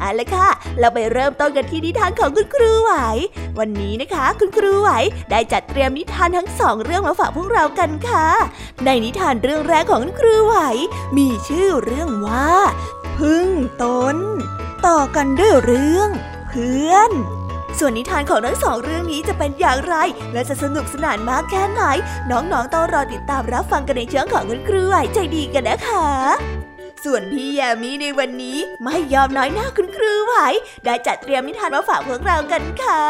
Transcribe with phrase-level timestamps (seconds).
[0.00, 2.92] เอาละค่ะ เราไปเริ่มต้นกันที่นิทานของคุณครูไหว
[3.58, 4.90] วันนี้นะคะ คุณครูไหว
[5.30, 8.26] ได้จัดเตรียมนิทานทั้งสองเรื่องมาฝากพวกเรากันค่ะ
[8.84, 10.56] ในนิทานเรื่องแรกของคุณครูไหว
[11.16, 12.50] มีชื่อเรื่องว่า
[13.18, 13.48] พึ่ง
[13.82, 14.16] ตน
[14.86, 16.08] ต่อกันด้วยเรื่อง
[16.48, 17.12] เพื่อน
[17.78, 19.94] ส่วนนิทานของทั้งสองเรื่องนี้จะเป็นอย่างไร
[20.32, 21.82] และจะสนุกสนานมากแค่ไหน
[22.30, 26.65] น้องๆต้องรอติดตามรับฟังกันในเชิงของคุณครูไหวใจดีกันนะคะ
[27.04, 30.34] ส่วนพี่แยมี่ในวันนี้ไม่ยอมน้อยหน้าคุณครูไหว
[30.84, 33.02] ได้จัดเตรียมนิทานมาฝากพวกเรากันค่ะ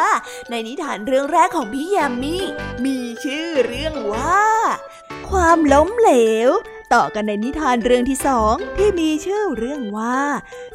[0.51, 2.43] ในนิทานเรื่องแรกของพี่แยมี่
[2.85, 4.45] มีชื่อเรื่องว่า
[5.29, 6.13] ความล้มเหล
[6.49, 6.51] ว
[6.95, 10.21] ต่อกันในนิทานเรื่องที่สองที่มีชื่อเรื่องว่า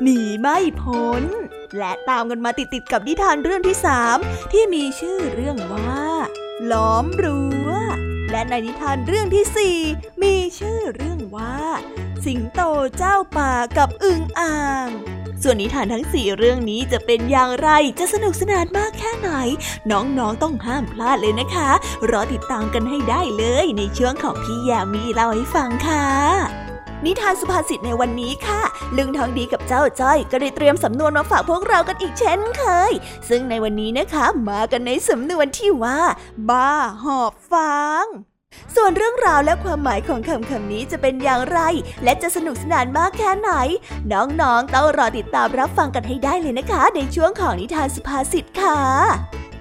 [0.04, 1.24] หนีไม่พ้น
[1.78, 4.18] และตามกันมาติดๆกับนิทานเรื่องที่สาม
[4.52, 6.02] ที่มีชื่อเรื่องว่า
[6.72, 7.61] ล้อมรั้ว
[8.32, 9.78] และในนิทานเรื่องที่สี่
[10.22, 11.58] มีชื่อเรื่องว่า
[12.26, 12.62] สิงโต
[12.98, 14.88] เจ้าป่ากับอึ่งอ่าง
[15.44, 19.30] ส่วนนิทานทั้งสี่เรื่องนี้จะเป็นอย่างไรจะสนุกสนานมากแค่ไหน
[19.92, 21.70] น้องๆต้องห้ามพลาดเลยนะคะ
[22.12, 26.61] รอติดตามกันให้ได้เลยในช่วงของพี่ยามีเล่าให้ฟังค่ะ
[27.06, 28.62] นิทานสุภาษิตในวันนี้ค่ะ
[28.98, 32.92] ลึงทองดีกับเจ้าจ้อย ก็ได้เตรียมสำนวนมาฝากพวกเรากันอีกเช่นเคย
[33.30, 36.00] ซึ่งในวันนี้นะคะมากันในสำนวนที่ว่า
[36.50, 36.72] บ้า
[37.04, 38.06] หอบฟาง
[38.76, 41.60] ส่วนเรื่องราวและความหมายของคำคำนี้จะเป็นอย่างไร
[42.04, 43.52] และจะสนุกสนานมากแค่ไหน
[44.14, 48.80] น้องๆต้องรอติดตามรับฟังกันให้ได้เลยนะคะ ในช่วงของนิทานสุภาษิตค่ะ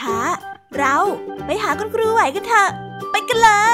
[0.00, 0.16] ช้า
[0.78, 0.96] เรา
[1.46, 2.70] ไปหาคุณครูไหวกันเถอะ
[3.10, 3.50] ไปกันเล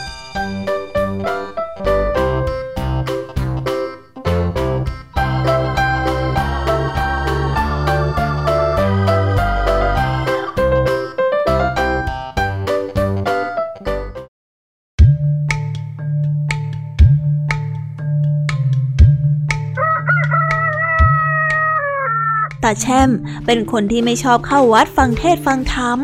[22.81, 23.09] แช่ม
[23.45, 25.99] เป็นคนที่ไม่ชอบเข้าวัดฟังเทศฟังธรรม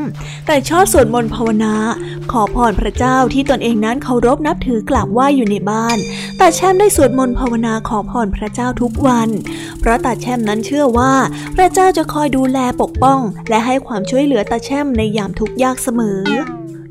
[0.48, 1.76] แต่ชอบสวดมนต์ภาวนา
[2.32, 5.98] ขอพรพระเจ้าที่ตนเองนั้นเคารพนับถือกราบไหว้อยู่ในบ้าน
[6.40, 9.30] ตาแช่มได้สวดมนต์ภาวนาขอพรพระเจ้าทุกวัน
[9.80, 11.14] เพราะตาแช่มนั้นเชื่อว่า
[11.56, 13.20] พระเจ้าจะคอยดูแลปกป้อง
[13.50, 16.22] และให้ความช่วยเหลือตาแช่มในยามทุกข์ยากเสมอ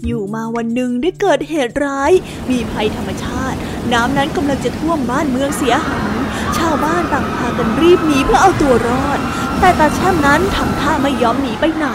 [0.06, 2.12] อยู่มาวันหนึ่งได้เกิดเหตุร้าย
[2.50, 3.58] มีภัยธรรมชาติ
[3.94, 6.16] น้ำนั้นกำลังจะท่วมบ้านเมืองเสียหาย
[6.58, 9.18] ชาวบ้านต่างพากันรีบหนีเพื่อเอาตัวรอด
[9.60, 11.86] แต่ตาแช่มนั้นทำท่าไม่ยอมหนีไปไหน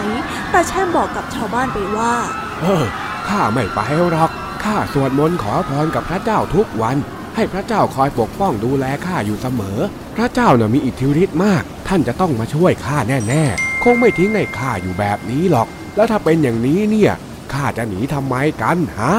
[0.52, 2.14] ตาแช่มบอกกับชาวบ้านไปว่า
[2.60, 2.84] เออ
[3.28, 3.80] ข้าไม่ไป
[4.10, 4.30] หรอก
[4.64, 6.96] ข้าสวดมนต์ขอพรกับพระเจ้าทุกวัน
[7.36, 9.78] ให้พระเจ้าคอยปกป้องดูแลข้าอยู่เสมอ
[10.16, 12.98] พระเจ้าน่ะมีอิทธิฤทธิ์มาก ท่านจะต้องมาช่วยข้า
[13.28, 17.12] แน่ๆ คงไม่ทิ้งให้ข้าอยู่แบบนี้หรอก แล้วถ้าเป็นอย่างนี้เนี่ย
[17.52, 19.14] ข้าจะหนีทำไมกันฮะ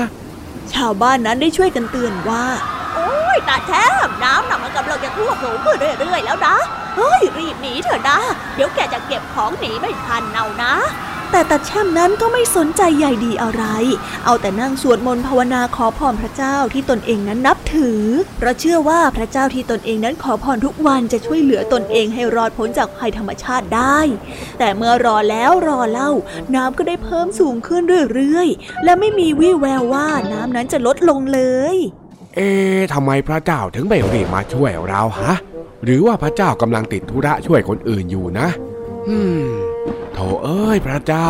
[0.74, 2.46] ชาวบ้านนั้นได้ช่วยกันเตือนว่า
[2.94, 3.72] โอ๊ยตาแท
[4.06, 6.56] มน้ำน่ะมันกำลังจะท่วมสูขึ้นเรื่อยๆแล้วนะ
[6.98, 8.20] เฮ้ยรีบหนีเถอะนะ
[8.56, 10.74] เดี๋ยวแกจะเก็บของหนีไม่ทันเอานะ
[11.36, 13.64] แต่ตาแช่มนั้นก็ไม่สนใจใหญ่ดีอะไร
[14.26, 18.02] เอาแต่นั่งสวดมนต์ภาวนาขอพรพระเจ้าที่ตนเองนั้นนับถือ
[18.38, 24.00] เพราะเชื่อว่าพระเจ้าที่ตนเองนั้นขอพรทุกวันจะช่วยเหลือตนเองให้รอดพ้นจากภัยธรรมชาติได้
[24.60, 26.12] แต่เมื่อรอแล้วรอเล่า
[26.56, 27.84] น้ำก็ได้เพิ่มสูงขึ้น
[28.14, 31.42] เรื่อยๆ และไม่มีวี่แววว่าน้ำนั้นจะลดลงเล
[31.76, 31.78] ย
[32.36, 32.50] เอ๊
[32.94, 35.34] ทำไมพระเจ้าถึงไม่รีบมาช่วยเราฮะ
[35.84, 38.48] หรือว่าพระเจ้ากำลังติดธุระช่วยคนอื่นอยู่นะ
[39.10, 39.73] ฮึม
[40.14, 41.28] โถเอ้ยพระเจ้า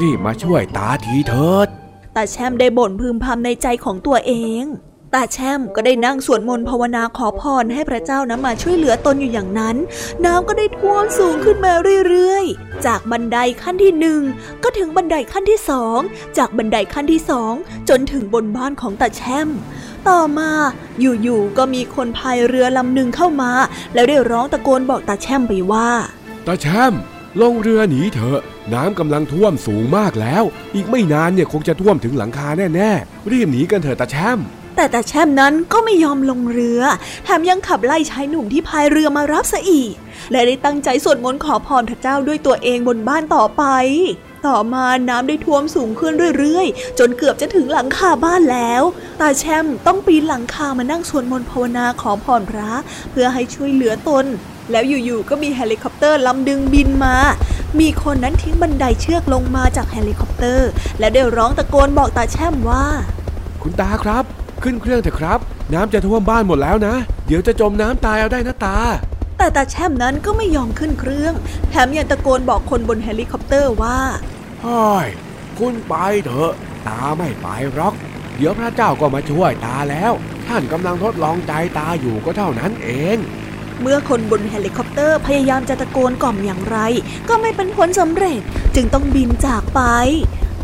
[0.00, 1.68] รีบมาช่วยตาทีเถิด
[2.16, 4.64] ตาแช่มได้บ่นพึมพำในใจของตัวเอง
[5.14, 9.76] ตาแช่มก็ได้นั่งสวดมนต์ภาวนาขอพรให้พระเจ้านะมาช่วยเหลือตนอยู่อย่างนั้น
[10.24, 11.72] น้ำก็ได้ท่วมสูงขึ้นมา
[12.08, 14.20] เรื่อยๆ จากบันไดขั้นที่หนึ่ง
[14.62, 15.98] ก็ถึงบันไดขั้นที่สอง
[16.38, 17.52] จากบันไดขั้นที่สอง
[17.88, 19.48] จนถึงบนบ้านของตาแช่ม
[20.08, 20.50] ต่อมา
[21.00, 23.50] อยู่ๆก็มีคนพายเรือลำหนึ่งเข้ามา
[23.94, 25.88] แล้วได้ร้องตะโกนบอกตาแช่มไปว่า
[26.46, 26.94] ตาแช่ม
[27.42, 28.40] ลงเรือหนีเถอะ
[28.74, 30.44] น้ำกำลังท่วมสูงมากแล้ว
[30.74, 34.38] อีกไม่นานเนี่ยคงจะท่วมถึงหลังคาแน่ๆ รีบหนีกันเถอะตาแช่ม
[34.76, 36.82] แต่ตาแช่มนั้นก็ไม่ยอมลงเรือ
[37.24, 39.92] แถมยังขับไล่ชายหนุ่มที่พายเรือมารับซะอีก
[40.32, 43.64] และได้ตั้งใจสวดมนต์ขอพรพระเจ้าด้วยตัวเองบนบ้านต่อไป
[44.46, 48.82] ต่อมาน้ำได้ท่วมสูงขึ้นเรื่อยๆ จนเกือบจะถึงหลังคาบ้านแล้ว
[49.20, 52.70] ตาแช่มต้องปีนหลังคามานั่งสวดมนต์ภาวนาขอพรพระ
[53.10, 54.26] เพื่อให้ช่วยเหลือตน
[54.70, 57.16] แล้วอยู่ๆก็มีเฮลิคอปเตอร์ลำหนึ่งบินมา
[57.80, 60.68] มีคนนั้นทิ้งบันไดเชือกลงมาจากเฮลิคอปเตอร์
[60.98, 62.84] และได้ร้องตะโกนบอกตาแช่มว่า
[63.62, 64.24] คุณตาครับ
[64.62, 65.38] ขึ้นเครื่องเถอะครับ
[65.74, 66.94] น้ำจะท่วมบ้านหมดแล้วนะ
[67.26, 68.78] เดี๋ยวจะจมน้ำตายเอาได้นะตา
[69.38, 71.34] แต่ตาแช่มนั้นก็ไม่ยอมขึ้นเครื่อง
[71.70, 73.98] แถมยังตะโกนบอกคนบนเฮลิคอปเตอร์ว่า
[74.64, 75.06] ฮ้ย
[75.58, 75.94] คุณไป
[76.24, 76.52] เถอะ
[76.88, 77.94] ตาไม่ไปหรอก
[78.36, 80.12] เดี๋ยวพระเจ้าก็มาช่วยตาแล้ว
[80.48, 83.18] ท่านกำลังทดลองใจตาอยู่ก็เท่านั้นเอง
[83.80, 86.78] เมื่อคนบนเฮลิคอปเตอร์พยายามจะตะโกนกล่อมอย่างไร
[87.28, 88.40] ก็ไม่เป็นผลสำเร็จ
[88.74, 89.80] จึงต้องบินจากไป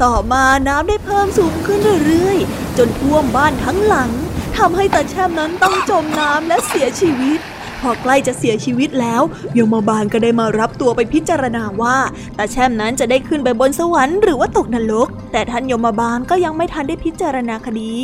[0.02, 4.10] ต่อมาน้ำได้เพิ่มสูงขึ้นเรื่อยๆ จนท่วมบ้านทั้งหลัง
[4.58, 7.40] ทำให้ตาแช่มนั้นต้องจมน้ำและเสียชีวิต
[7.80, 9.22] พอใกล้จะเสียชีวิตแล้ว
[9.58, 11.96] ยมบาลก็ได้มารับตัวไปพิจารณาว่า
[12.38, 17.94] ตาแช่มนั้นจะได้ขึ้นไปบนสวรรค์หรือว่าตกนรก แต่ท่านยมบาลก็ยังไม่ทันได้พิจารณาคดี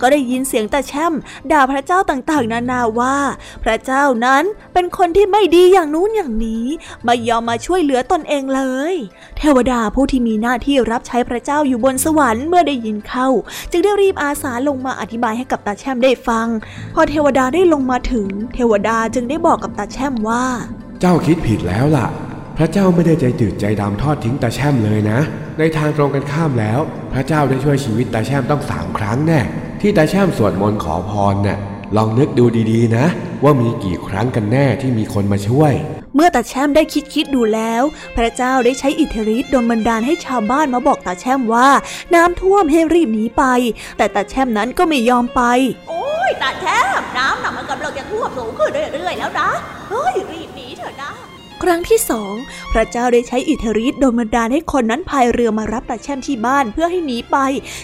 [0.00, 1.12] ก็ได้ยินเสียงตาแช่ม
[1.52, 3.16] ด่าพระเจ้าต่างๆ นานาว่า
[3.64, 6.64] พระเจ้านั้นเป็นคนที่ไม่ดีอย่างนู้นอย่างนี้
[7.04, 8.62] ไม่ยอมมาช่วยเหลือตนเองเล
[8.92, 8.94] ย
[9.38, 13.28] เทวดาผู้ที่มีหน้าที่รับใช้พระเจ้าอยู่บนสวรรค์เมื่อได้ยินเข้า
[13.70, 16.46] จึงได้รีบอาสาลงมาอธิบายให้กับตาแช่มได้ฟัง
[16.94, 20.44] พอเทวดาได้ลงมาถึง เทวดาจึงได้บอกกับตาแช่มว่า
[21.00, 22.08] เจ้าคิดผิดแล้วล่ะ
[22.56, 25.18] พระเจ้าไม่ได้ใจจืดใจดำทอดทิ้งตาแช่มเลยนะ
[25.58, 26.78] ในทางตรงกันข้ามแล้ว
[27.12, 29.40] พระเจ้าได้ช่วยชีวิตตาแช่มต้องสามครั้งแน่
[29.80, 31.58] ที่ตาแช่มสวดมนต์ขอพรน่ะ
[31.96, 33.06] ลองนึกดูดีๆนะ
[33.44, 35.72] ว่ามีกี่ครั้งกันแน่ที่มีคนมาช่วย
[36.14, 37.82] เมื่อตาแช่มได้คิดคิดดูแล้ว
[38.16, 41.68] พระเจ้าได้ใช้อิทธิฤทธิ์ดลบันดาลให้ชาวบ้านมาบอกตาแช่มว่า
[42.14, 43.44] น้ำท่วมให้รีบหนีไป
[43.96, 45.42] แต่ตาแช่มนั้นก็ไม่ยอมไป
[45.88, 49.48] โอ๊ยตาแช่มน้ำน่ะมันกำลังจะท่วมสูงขึ้นเรื่อยๆแล้วนะ
[49.90, 51.12] เฮ้ยรีบหนีเถอะนะ
[51.62, 52.34] ครั้งที่สอง
[52.72, 57.36] พระเจ้าได้ใช้อิทธิฤทธิ์โดนบันดาลให้คนนั้นพายเรือมารับตาแช่มที่บ้านเพื่อให้หนีไป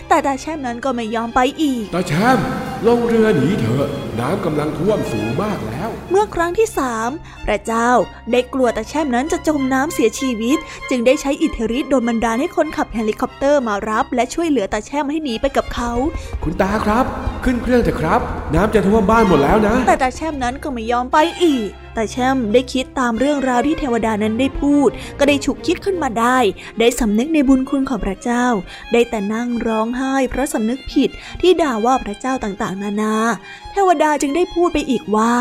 [0.08, 2.38] แต่ตาแช่มนั้นก็ไม่ยอมไปอีกตาแช่ม
[2.86, 3.88] ลงเรือหนีเถอะ
[4.20, 7.10] น้ำกำลังท่วมสูงมากแล้ว เมื่อครั้งที่สาม
[7.46, 7.90] พระเจ้า
[8.32, 10.58] ได้กลัวตาแช่มนั้นจะจมน้ำเสียชีวิต
[10.90, 15.90] จึงได้ใช้อิทธิฤทธิ์ดลบันดาลให้คนขับเฮลิคอปเตอร์มารับ และช่วยเหลือตาแช่มให้หนีไปกับเขา
[16.44, 17.04] คุณตาครับ
[17.44, 18.20] ขึ้นเครื่องเถอะครับ
[18.54, 21.68] น้ำจะท่วมบ้านหมดแล้วนะ แต่ตาแช่มนั้นก็ไม่ยอมไปอีก
[21.98, 24.88] ตาแช่มได้คิดตามเรื่องราวที่เทวดานั้นได้พูด
[25.18, 26.38] ก็ได้ฉุกคิดขึ้นมาได้
[26.78, 28.46] ได้สำนึกในบุญคุณของพระเจ้า
[28.92, 33.14] ได้แต่นั่งร้องไห้เพราะสำนึกผิดที่ด่าว่าพระเจ้าต่างๆ นานา
[33.72, 35.34] เทวดาจึงได้พูดไปอีกว่า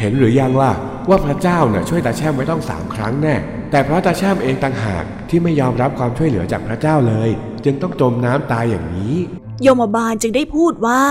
[0.00, 0.72] เห็นหรือยังล่ะ
[1.08, 3.34] ว่าพระเจ้าเน่ะช่วยตาแช่มไว้ต้องสามครั้งแน่
[3.70, 7.30] แต่เพราะตาแช่มเองต่างหากที่ไม่ยอมรับความช่วยเหลือจากพระเจ้าเลย
[7.64, 9.16] จึงต้องจมน้ำตายอย่างนี้
[9.62, 11.02] โยมบาลจึงได้พูดว่า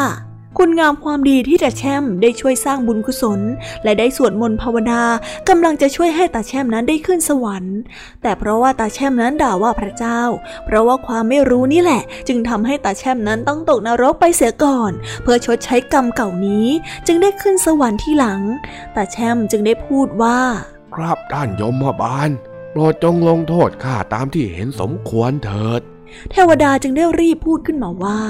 [0.61, 3.39] คุณงามความดีที่ตาแช่มได้ช่วยสร้างบุญกุศล
[3.83, 5.01] และได้สวดมนต์ภาวนา
[5.49, 7.77] กำลังจะช่วยให้ตาแช่มนั้นได้ขึ้นสวรรค์
[8.21, 10.21] แต่เพราะว่าตาแช่มนั้นด่าว่าพระเจ้า
[10.65, 14.91] เพราะว่าความไม่รู้นี่แหละ จึงทำให้ตาแช่มนั้นต้องตกนรกไปเสียก่อน
[15.23, 16.67] เพื่อชดใช้กรรมเก่านี้
[17.07, 18.41] จึงได้ขึ้นสวรรค์ที่หลัง
[18.95, 20.39] ตาแช่มจึงได้พูดว่า
[20.95, 22.29] ครับท่านยมบาล
[22.71, 25.81] โปรดจงลงโทษข้าตามที่เห็นสมควรเถิด
[26.31, 28.21] เทวดาจึงได้รีบพูดขึ้นมาว่า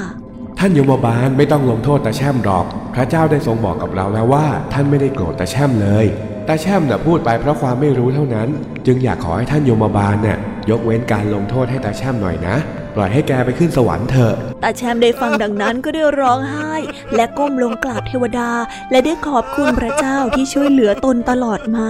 [0.60, 6.06] ท่านยมบาลไม่ต้องลงโทษตาแช่มหรอก พระเจ้าได้ทรงบอกกับเราแล้วว่า ท่านไม่ได้โกรธตาแช่มเลย
[6.48, 8.50] ตาแช่มน่ะพูดไปเพราะความไม่รู้เท่านั้น
[8.86, 10.38] จึงอยากขอให้ท่านยมบาลน่ะ
[10.70, 12.56] ยกเว้นการลงโทษให้ตาแช่มหน่อยนะ
[12.96, 14.34] ปล่อยให้แกไปขึ้นสวรรค์เถอะ
[14.64, 16.74] ตาแช่มได้ฟังดังนั้นก็ได้ร้องไห้
[17.16, 18.50] และก้มลงกราบเทวดา
[18.92, 21.90] และได้ขอบคุณพระเจ้าที่ช่วยเหลือตนตลอดมา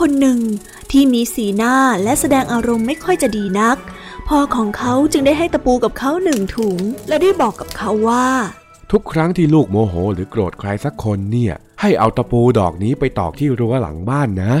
[0.00, 0.40] คนหนึ่ง
[0.90, 3.76] ที่มีสีหน้าและแสดงอารมณ์ไม่ค่อยจะดีนัก
[4.28, 6.78] พ่อของเขาจึงได้ให้ตะปูกับเขาหนึ่งถุง
[7.08, 8.26] และได้บอกกับเขาว่า
[8.92, 14.54] ทุกครั้งที่ลูกโมโหหรือโกรธใครสักคนเนี่ย ให้เอาตะปูดอกนี้ไปตอกที่รั้วหลังบ้านนะ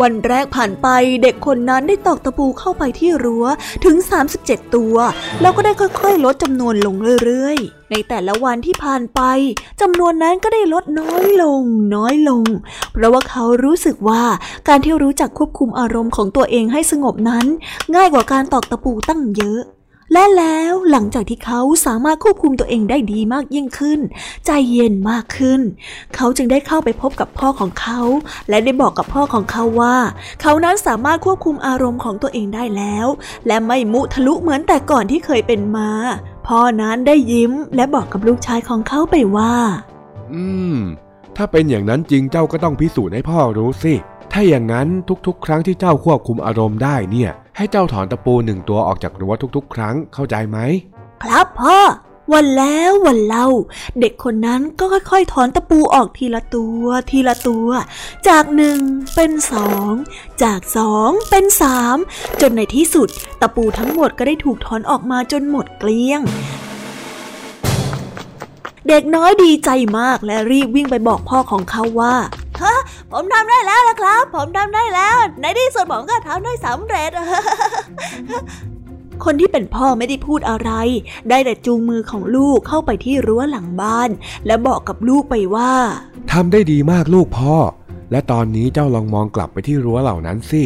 [0.00, 0.88] วันแรกผ่านไป
[1.22, 3.46] เด็กคนนั้นได้ตอกตะปูเข้าไปที่รั้ว
[3.84, 3.96] ถึง
[4.36, 4.96] 37 ตัว
[5.40, 9.20] แล้วก็ได้ค่อยๆ ลดจำนวนลงเรื่อยๆ ในแต่ละวันที่ผ่านไป
[9.80, 11.62] จำนวนนั้นก็ได้ลดน้อยลง
[11.94, 12.44] น้อยลง
[12.92, 14.22] เพราะว่าเขารู้สึกว่า
[14.68, 17.46] การที่รู้จักควบคุมอารมณ์ของตัวเองให้สงบนั้น
[17.94, 19.60] ง่ายกว่าการตอกตะปูตั้งเยอะ
[20.12, 24.00] และแล้วหลังจากที่เขาสามารถควบคุมตัวเองได้ดีมากยิ่งขึ้น
[24.46, 25.60] ใจเย็นมากขึ้น
[26.14, 28.00] เขาจึงได้เข้าไปพบกับพ่อของเขา
[28.48, 29.96] และได้บอกกับพ่อของเขาว่า
[30.42, 33.06] เขานั้นสามารถควบคุมอารมณ์ของตัวเองได้แล้ว
[33.46, 35.90] และไม่มุทะลุเหมือนแต่ก่อนที่เคยเป็นมา
[36.46, 39.54] พ่อนั้นได้ยิ้มและบอกกับลูกชายของเขาไปว่า
[40.32, 40.44] อื
[40.76, 40.78] ม
[41.36, 43.94] ถ้าเป็นอย่างนั้นจริงเจ้าก็ต้องพิสูจน์ให้พ่อรู้สิ
[44.32, 44.88] ถ้าอย่างนั้น
[45.26, 50.58] ทุกๆ ครั้งที่เจ้าควบคุมอารมณ์ได้เนี่ย ให้เจ้าถอนตะปูหนึ่งตัวออกจากรั้วทุกๆ ครั้งเข้าใจไหม
[51.22, 51.78] ครับพ่อ
[52.32, 53.46] วันแล้ววันเล่า
[54.00, 57.68] เด็กคนนั้นก็ค่อยๆ ถอนตะปูออกทีละตัว ทีละตัว
[58.28, 58.78] จากหนึ่ง
[59.14, 59.92] เป็นสอง
[60.42, 61.96] จากสองเป็นสาม
[62.40, 63.08] จนในที่สุด
[63.40, 66.20] ตะปูทั้งหมดก็ได้ถูกถอนออกมาจนหมดเกลี้ยง
[68.88, 72.14] เด็กน้อยดีใจมากและรีบวิ่งไปบอกพ่อของเขาว่า
[73.12, 77.10] ผมทำได้แล้วละครับ ผมทำได้แล้ว ในที่สุดผมก็ทำได้สำเร็จ
[79.24, 80.70] คนที่เป็นพ่อไม่ได้พูดอะไร
[81.30, 84.10] ได้แต่จูงมือของลูกเข้าไปที่รั้วหลังบ้าน
[84.46, 85.72] และบอกกับลูกไปว่า
[86.32, 87.56] ทำได้ดีมากลูกพ่อ
[88.10, 90.62] และตอนนี้เจ้าลองมองกลับไปที่รั้วเหล่านั้นสิ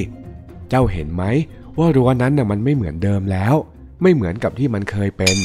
[0.71, 1.23] เจ้าเห็นไหม
[1.79, 3.55] ว่ารั้วนั้นน่ะมันไม่เหมือนเดิมแล้ว
[4.03, 5.37] ไม่เหมือนกับที่มันเคยเป็น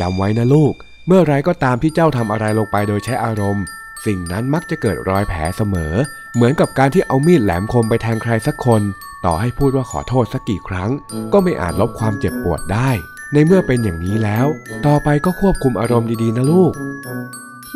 [0.00, 0.72] จำไว้นะลูก
[1.06, 3.64] เมื่อไรก็ตามที่เจ้าทำอะไรลงไปโดยใช้อารมณ์
[4.06, 5.94] สิ่งนั้นมักจะเกิดรอยแผลเสมอ
[6.34, 8.82] เหมือนกับการที่เอามีดแหลมคมไปแทงใครสักคน
[9.24, 10.90] ต่อให้พูดว่าขอโทษสักกี่ครั้ง
[11.32, 12.90] ก็ไม่อาจลบความเจ็บปวดได้
[13.32, 14.46] ในเมื่อเป็นอย่างนี้แล้ว
[14.86, 16.72] ต่อไปก็ควบคุมอารมณ์ดีๆนะลูก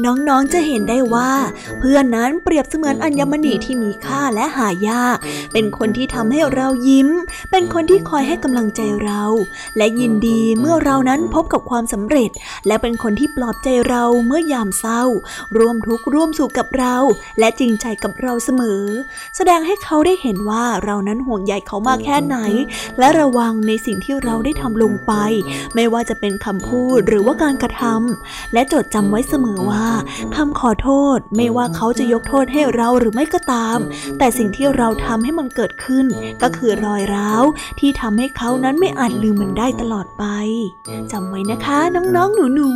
[0.04, 1.32] น้องๆจะเห็นได้ว่า
[1.78, 5.16] เพื่อนนั้นเปรียบเสมือนอัญมณีที่มีค่าและหายาก
[5.52, 7.08] เป็นคนที่ทำให้เรายิ้ม
[7.50, 9.22] เป็นคนที่คอยให้กำลังใจเรา
[9.76, 12.30] และยินดีเมื่อเรานั้นพบกับความสำเร็จ
[12.66, 15.02] และเป็นคนที่ปลอบใจเราเมื่อยามเศร้า
[15.56, 16.96] ร่วมทุกข์ร่วมสุขกับเรา
[17.38, 18.82] และจริงใจกับเราเสมอ
[19.36, 22.36] แสดงให้เขาได้เห็นว่าเรานั้นห่วงใยเขามากแค่ไหน
[22.98, 25.12] และระวังในสิ่งที่เราได้ทำลงไป
[25.74, 29.87] ไม่ว่าจะเป็นคำพูดหรือว่าการกระทำและจดจำไว้เสมอว่า
[30.36, 33.78] คำขอโทษไม่ว่าเขาจะยกโทษให้เราหรือไม่ก็ตาม
[34.18, 36.06] แต่สิ่งที่เราทำให้มันเกิดขึ้น
[36.42, 37.44] ก็คือรอยร้าว
[37.80, 40.24] ที่ทำให้เขานั้นไม่อาจลืมมันได้ตลอดไป
[41.12, 42.68] จำไว้นะคะน้องๆหนู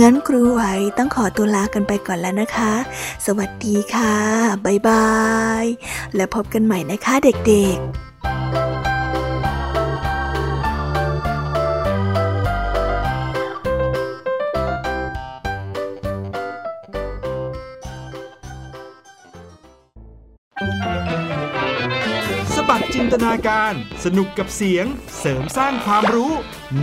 [0.00, 0.62] งั้นครูไหว
[0.98, 2.74] ต้องขอตัวลากันไปก่อนแล้วนะคะ
[3.26, 4.14] สวัสดีค่ะ
[4.64, 5.08] บ๊ายบา
[5.62, 5.64] ย
[6.16, 8.06] และพบกันใหม่นะคะเด็กๆ
[22.72, 24.86] บัดจินตนาการสนุกกับเสียง
[25.18, 26.32] เสริมสร้างความรู้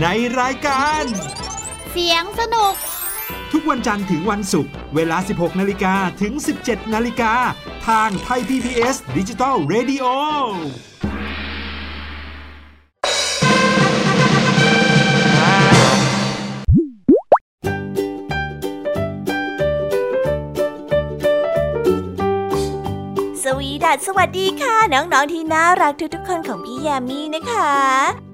[0.00, 0.06] ใน
[0.40, 1.04] รายการ
[1.96, 2.74] เสียงสนุก
[3.52, 7.32] ทุกวันจันทร์ถึงวันศุกร์เวลา 16 นาฬิกาถึง 17 นาฬิกา
[7.88, 10.04] ทางไทย PBS ดิจิตอล Radio
[23.42, 28.33] สวีดัสสวัสดีค่ะ น้อง ๆ ที่น่ารักทุกๆคนของพี่ยามีนะคะ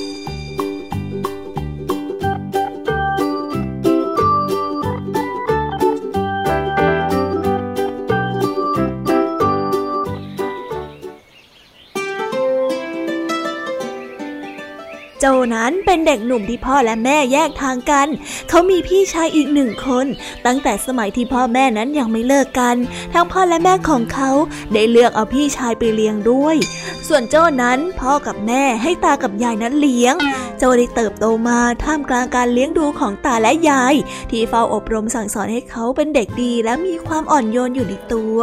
[15.33, 18.07] โจนั้นเป็นเด็กหนุ่มที่พ่อและแม่แยกทางกัน
[18.49, 20.05] เขามีพี่ชายอีกหนึ่งคน
[20.45, 22.75] ตั้งแต่สมัยที่พ่อแม่นั้นยังไม่เลิกกัน
[23.13, 24.31] ทั้งพ่อและแม่ของเขา
[24.73, 26.55] ได้เลือกเอาพี่ชายไปเลี้ยงด้วย
[27.07, 30.15] ส่วนโจ้นั้นพ่อกับแม่ให้ตากับยายนั้นเลี้ยง
[30.57, 33.95] โจ้ได้เติบโตมาท่ามกลางการเลี้ยงดูของตาและยาย
[34.31, 38.39] ที่เฝ้าอบรมสั่งสอนให้เขาเป็นเด็กดีและมีความอ่อนโยนอยู่ในตัว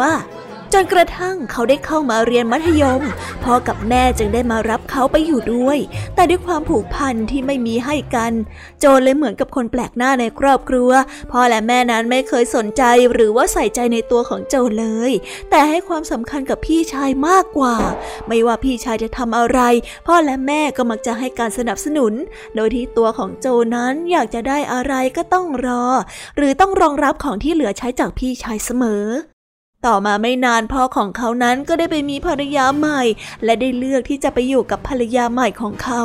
[0.72, 3.02] จนกระทั่งเขาได้เข้ามาเรียนมัธยม
[3.44, 5.78] พ่อกับแม่จึงได้มารับเขาไปอยู่ด้วย
[6.14, 8.32] แต่ด้วยความผูกพันที่ไม่มีให้กัน
[8.80, 10.90] โจนเลยเหมือนกับคนแปลกหน้าในครอบครัว
[11.32, 15.12] พ่อและแม่นั้นไม่เคยสนใจหรือว่าใส่ใจในตัวของโจเลย
[15.50, 17.76] แต่ให้ความสำคัญกับพี่ชายมากกว่า
[18.28, 19.60] ไม่ว่าพี่ชายจะทำอะไร
[20.06, 22.12] พ่อและแม่ก็มักจะให้การสนับสนุน
[22.54, 25.84] โดยที่ตัวของโจนั้นอยากจะได้อะไรก็ต้องรอ
[26.36, 29.04] หรือต้องรองรับของที่เหลือใช้จากพี่ชายเสมอ
[29.86, 33.02] ต่อมาไม่นานพ่อของเขานั้นก็ได้ไปมีภรรยาใหม่
[33.44, 36.02] และได้เลือกที่จะไปอยู่กับภรรยาใหม่ของเขา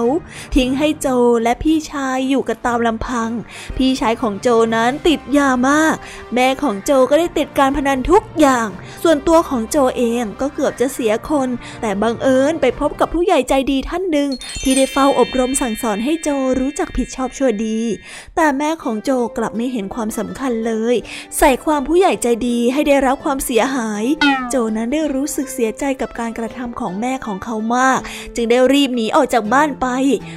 [0.56, 1.08] ทิ้งให้โจ
[1.44, 3.30] และพี่ชายอยู่กันตามลำพัง
[3.78, 5.96] พี่ชายของโจนั้นติดยามาก
[6.36, 8.68] แม่ของโจก็ได้ติดการพนันทุกอย่าง
[9.04, 11.50] ส่วนตัวของโจเองก็เกือบจะเสียคน
[11.82, 14.30] แต่บังเอิญไปพบกับผู้ใหญ่ใจดีท่านหนึ่ง
[14.64, 17.80] ที่ได้เฝ้าอบรมสั่งสอนให้โจรู้จักผิดชอบชั่วดี
[18.36, 20.96] แต่แม่ของโจกลับไม่เห็นความสำคัญเลย
[21.38, 24.06] ใส่ความผู้ใหญ่ใจดีให้ได้รับความเสียยหาย
[24.50, 28.00] โจนั้นได้รู้สึกเสียใจกับการกระทำของแม่ของเขามาก
[28.36, 29.88] จึงได้รีบหนีออกจากบ้านไป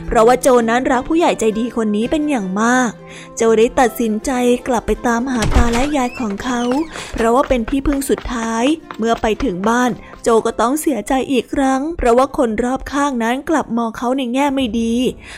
[0.07, 2.91] เพราะว่าโจนั้นรักผู้ใหญ่ใจดีคนนี้เป็นอย่างมาก
[3.37, 4.31] โจได้ตัดสินใจ
[4.69, 6.63] กลับไปตามหาตาและยายของเขา
[7.15, 8.65] เพราะว่าเป็นที่พึ่งสุดท้าย
[8.99, 9.91] เมื่อไปถึงบ้าน
[10.29, 14.95] โจก็ต้องเสียใจอีกครั้ง เพราะว่าคนรอบข้างนั้นกลับมองเขาในแง่ไม่ดี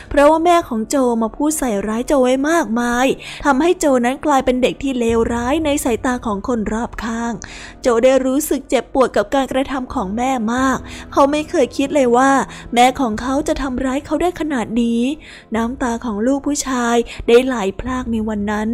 [0.09, 3.07] เพราะว่าแม่ของโจมาพูดใส่ร้ายโจไว้มากมาย
[3.45, 7.31] ทำให้โจนั้นกลายเป็นเด็กที่เลวร้ายในสายตาของคนรอบข้าง
[7.81, 10.77] โจได้รู้สึกเจ็บปวดกับการกระทำของแม่มาก
[11.11, 12.31] เขาไม่เคยคิดเลยว่า
[12.73, 15.01] แม่ของเขาจะทำร้ายเขาได้ขนาดนี้
[15.55, 16.95] น้ำตาของลูกผู้ชาย
[17.27, 18.69] ได้ไหลพลากในวันนั้น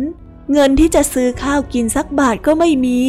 [0.54, 3.00] เงินที่จะซื้อข้าวกินสักบาทก็ไม่มี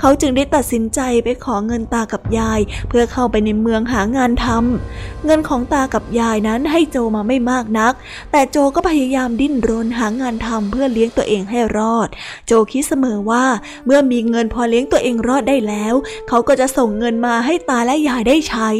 [0.00, 7.92] เขาจึงได้ตัดสินใจไปขอเงินตากับยาย เพื่อเข้าไปในเมืองหางานทำ เงินของตากับยายนั้นให้โจมาไม่มากนัก
[8.32, 12.08] แต่โจก็พยายามดิ้นรนหางานทำเพื่อเลี้ยงตัวเองให้รอด
[12.46, 13.44] โจคิดเสมอว่า
[13.86, 15.94] เมื่อมีเงินพอเลี้ยงตัวเองรอดได้แล้ว
[16.28, 18.70] เขาก็จะส่งเงินมาให้ตาและยายได้ใช้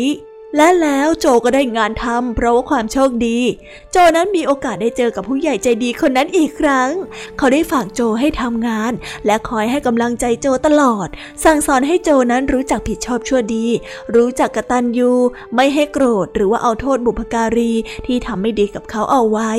[0.56, 3.38] และแล้วโจก็ได้งานทำเพราะว่าความโชคดี
[3.92, 6.90] โจนั้นมีโอกาสได้เจอกับผู้ใหญ่ใจดีคนนั้นอีกครั้ง
[7.38, 8.92] เขาได้ฝากโจให้ทำงาน
[9.26, 11.08] และคอยให้กำลังใจโจตลอด
[11.44, 13.66] สั่งสอนให้โจนั้นรู้จักผิดชอบชั่วดี
[14.14, 15.12] รู้จักกตัญญู
[15.54, 17.72] ไม่ให้โกรธหรือว่าเอาโทษบุพการี
[18.06, 19.52] ที่ทำไม่ดีกับเขาเอาไว้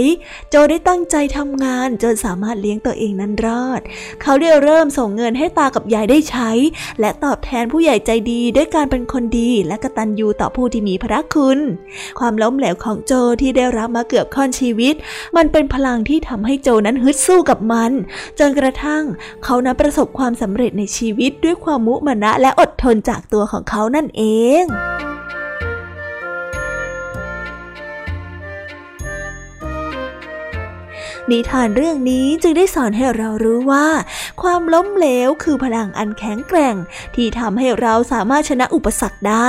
[0.50, 3.82] โจได้ตั้งใจทำงานจนสามารถเลี้ยงตัวเองนั้นรอด
[4.22, 6.52] เขาได้เริ่มส่งเงินให้ตากับยายได้ใช้
[7.00, 11.60] และตอบแทนผู้ใหญ่ใจดีด้วยการเป็นคนดีและกตัญญูต่อผู้ที่มีพระคุณ
[12.20, 14.96] ความล้มเหลวของโจที่ได้รับมาเกือบค่อนชีวิต
[15.36, 17.92] มันเป็นพลังที่ทำให้โจนั้นฮึดสู้กับมัน
[18.40, 19.04] จนกระทั่ง
[19.44, 24.24] เขานั้นประสบความสำเร็จในชีวิตด้วยความมุมานะและอดทนจากตัวของเขานั่นเอ
[24.62, 24.64] ง
[31.32, 33.88] นิทานเรื่องนี้จึงได้สอนให้เรารู้ว่า
[34.42, 36.76] ความล้มเหลวคือพลังอันแข็งแกร่ง
[37.16, 39.48] ที่ทำให้เราสามารถชนะอุปสรรคได้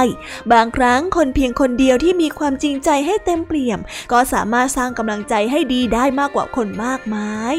[0.53, 3.81] บางครั้งคนเพียงคนเดียวที่มีความจริงใจให้เต็มเปี่ยม
[4.13, 7.57] ก็สามารถสร้างกำลังใจให้ดีได้มากกว่าคนมากมาย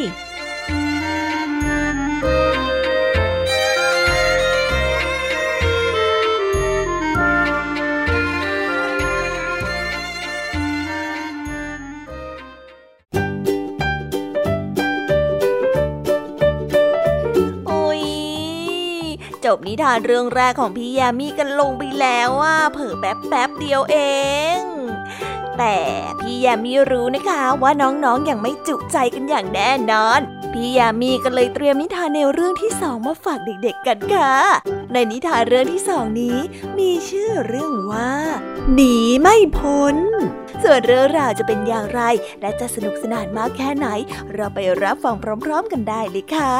[19.55, 23.97] บนิทานเรื่องแรกของพี่ยามีกันลงไปแล้วว่าเผิ่แป๊บแป๊บเดียวเอ
[24.57, 24.59] ง
[25.57, 25.77] แต่
[26.19, 30.19] พี่ยามีรู้นะคะว่าน้องๆออย่างไม่จุใจกันอย่างแน่นอน
[30.53, 34.33] พี่ยามีก็เลยเตรียมนิทานแนวเรื่องที่สองมาฝากเด็กๆกันค่ะ
[34.93, 36.37] ในนิทานเรื่องที่สองนี้
[36.77, 38.11] มีชื่อเรื่องว่า
[38.73, 39.97] หนีไม่พ้น
[40.63, 42.01] ส่วนเรื่องราวจะเป็นอย่างไร
[42.41, 43.87] และจะสนุกสนานมากแค่ไหน
[44.33, 46.55] เราไปรับฟังพร้อม ๆ กันได้เลยค่ะ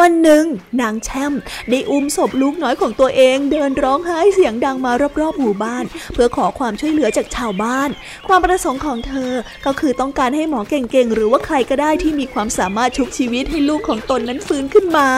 [0.00, 0.44] วันหนึ่ง
[0.80, 1.32] นางแช่ม
[1.70, 7.88] ได้อุ้มศพลูกน้อยของตัวเองเดินร้องไห้เสียงดังมารอบๆหมู่บ้าน เพื่อขอความช่วยเหลือจากชาวบ้าน
[8.28, 9.32] ความประสงค์ของเธอ
[9.66, 15.08] ก็คือต้องการให้หมอเก่งๆ หรือว่าใครก็ได้ที่มีความสามารถชุบชีวิตให้ลูกของตนนั้นฟื้นขึ้นมา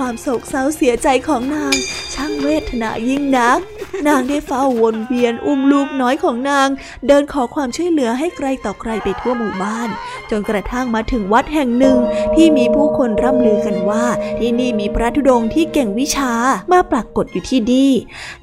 [0.00, 1.74] ความโศกเศร้าเสียใจของนาง
[2.14, 3.58] ช่างเวทนายิ่งนัก
[4.06, 6.68] นางได้เฝ้าวนเวียนอุ้มลูกน้อยของนาง
[7.06, 9.88] เดินขอความช่วยเหลือให้ใครต่อใครไปทั่วหมู่บ้าน
[10.30, 11.98] จนกระทั่งมาถึงวัดแห่งหนึ่ง
[12.34, 14.04] ที่มีผู้คนร่ำลือกันว่า
[14.38, 16.32] ที่นี่มีพระธุดงค์ที่เก่งวิชา
[16.72, 17.90] มาปรากฏอยู่ที่นี่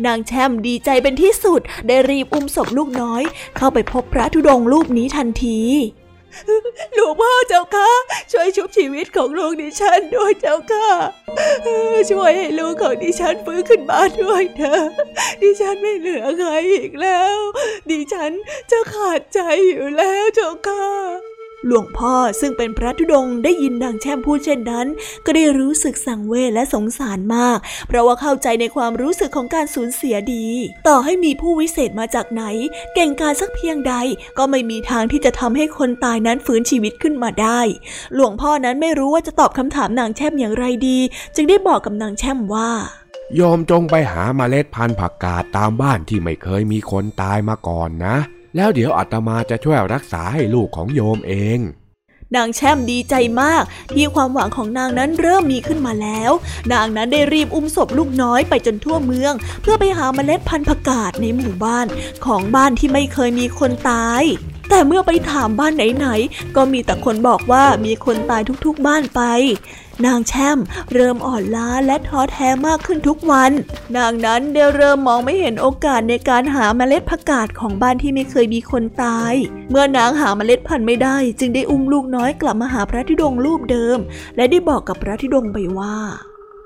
[0.05, 3.23] นางแช่มดีใจเป็นที่สุด ได้รีบอุ้มศพลูกน้อย
[3.57, 5.61] เข้าไปพบพระธุดงค์รูปนี้ทันที
[6.93, 7.89] หลวงพ่อเจ้าค่ะ
[8.31, 10.89] ช่วยชุบชีวิตของลูกดิฉันด้วยเจ้าค่ะ
[12.09, 14.83] ช่วยให้ลูกของดิฉันฟื้นขึ้นมาด้วยเถอะ
[15.41, 17.37] ดิฉันไม่เหลือใครอีกแล้ว
[17.89, 18.31] ดิฉัน
[18.71, 21.26] จะขาดใจอยู่แล้วเจ้าค่ะ
[21.65, 24.87] หลวงพ่อซึ่งเป็นพระธุดงค์ได้ยินนางแช่มพูดเช่นนั้น
[25.25, 30.47] ก็ได้รู้สึกสังเวชและสงสารมาก เพราะว่าเข้าใจในความรู้สึกของการสูญเสียดี
[30.87, 32.43] ต่อให้มีผู้วิเศษมาจากไหน
[32.93, 33.93] เก่งกาจสักเพียงใด
[34.37, 37.59] ก็ไม่มีทางที่จะทำให้คนตายนั้นฟื้นชีวิตขึ้นมาได้
[38.13, 40.99] หลวงพ่อนั้นไม่รู้ว่าจะตอบคำถามนางแช่มอย่างไรดี
[41.35, 42.71] จึงได้บอกกับนางแช่มว่า
[43.35, 48.17] โยมจงไปหาเมล็ดพันธุ์ผักกาดตามบ้านที่ไม่เคยมีคนตายมาก่อนนะ
[48.57, 51.59] แล้วเดี๋ยวอาตมาจะช่วยรักษาให้ลูกของโยมเอง
[52.35, 56.31] นางแช่มดีใจมาก ที่ความหวังของนางนั้นเริ่มมีขึ้นมาแล้ว
[56.73, 61.87] นางนั้นได้รีบอุ้มศพลูกน้อยไปจนทั่วเมือง เพื่อไปหาเมล็ดพันธุ์ผักกาดในหมู่บ้าน
[62.25, 64.23] ของบ้านที่ไม่เคยมีคนตาย
[64.69, 69.21] แต่เมื่อไปถามบ้านไหนๆ ก็มีแต่คนบอกว่ามีคนตายทุกๆบ้านไป
[70.05, 70.59] นางแช่ม
[70.93, 73.51] เริ่มอ่อนล้าและท้อแท้มากขึ้นทุกวัน
[73.97, 79.33] นางนั้นได้เริ่มมองไม่เห็นโอกาสในการหาเมล็ดผักกาดของบ้านที่ไม่เคยมีคนตาย
[79.69, 83.97] เมื่อนางหาเมล็ดพันธุ์ไม่ได้ จึงได้อุ้มลูกน้อยกลับมาหาพระธิดงรูปเดิม
[84.35, 85.97] และได้บอกกับพระธิดงไปว่า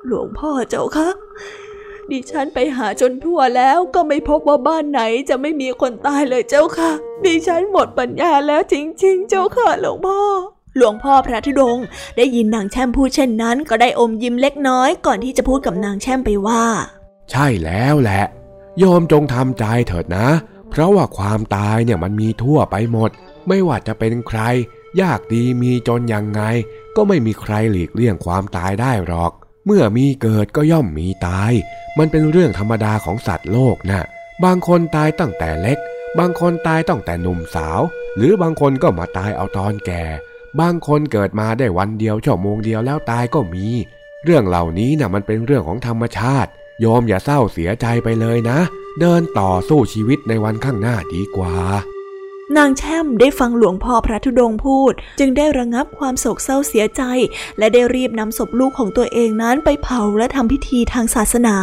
[0.05, 1.09] หลวงพ่อเจ้าคะ
[2.11, 6.91] ดิฉันไปหาจนทั่วแล้วก็ไม่พบว่าบ้านไหนจะไม่มีคนตายเลยเจ้าค่ะ
[7.25, 10.19] ดิฉันหมดปัญญาแล้วจริง ๆ เจ้าค่ะหลวงพ่อ
[10.75, 11.85] หลวงพ่อพระธุดงค์
[12.17, 16.63] ได้ยินนางแช่มพูดเช่นนั้น ก็ได้อมยิ้มเล็กน้อยก่อนที่จะพูดกับนางแช่มไปว่า
[17.31, 18.23] ใช่แล้วแหละ
[18.79, 20.29] โยมจงทำใจเถิดนะ
[20.69, 23.09] เพราะว่าความตายเนี่ยมันมีทั่วไปหมด
[23.47, 24.39] ไม่ว่าจะเป็นใคร
[25.01, 26.41] ยากดีมีจนยังไง
[26.95, 29.31] ก็ไม่มีใครหลีกเลี่ยงความตายได้หรอก
[29.65, 31.51] เมื่อมีเกิดก็ย่อมมีตาย
[31.97, 34.01] มันเป็นเรื่องธรรมดาของสัตว์โลกนะ
[34.43, 35.77] บางคนตายตั้งแต่เล็ก
[36.19, 37.79] บางคนตายตั้งแต่หนุ่มสาว
[38.17, 40.03] หรือบางคนก็มาตายเอาตอนแก่
[40.59, 43.67] บางคนเกิดมาได้วันเดียวชั่วโมงเดียวแล้วตายก็มี
[44.25, 48.59] เรื่องเหล่านี้นะ่ะมันเป็นเรื่องของธรรมชาติ โยมอย่าเศร้าเสียใจไปเลยนะ
[48.99, 51.55] เดินต่อสู้ชีวิตในวันข้างหน้าดีกว่า
[52.57, 57.01] นางแช่มได้ฟังหลวงพ่อพระธุดงค์พูด จึงได้ระงับความโศกเศร้าเสียใจ
[57.57, 61.57] และได้รีบนำศพลูกของตัวเองนั้นไปเผาและทำพิธีทางศาสนา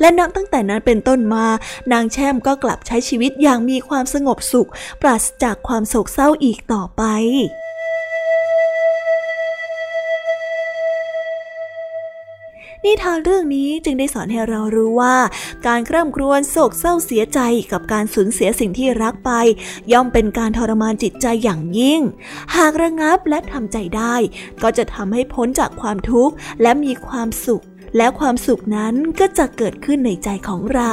[0.00, 1.46] และนับตั้งแต่นั้นเป็นต้นมา
[1.92, 4.70] นางแช่มก็กลับใช้ชีวิตอย่างมีความสงบสุข
[5.02, 7.02] ปราศจากความโศกเศร้าอีกต่อไป
[12.84, 15.16] นิทานเรื่องนี้จึงได้สอนให้เรารู้ว่า
[15.66, 17.40] การคร่ำครวญโศกเศร้าเสียใจ
[17.72, 19.30] กับการสูญเสียสิ่งที่รักไป
[19.92, 22.00] ย่อมเป็นการทรมานจิตใจอย่างยิ่ง
[22.56, 24.14] หากระงับและทำใจได้
[24.62, 27.64] ก็จะทำให้พ้นจากความทุกข์และมีความสุข
[27.96, 30.92] และความสุขนั้นก็จะเกิดขึ้นในใจของเรา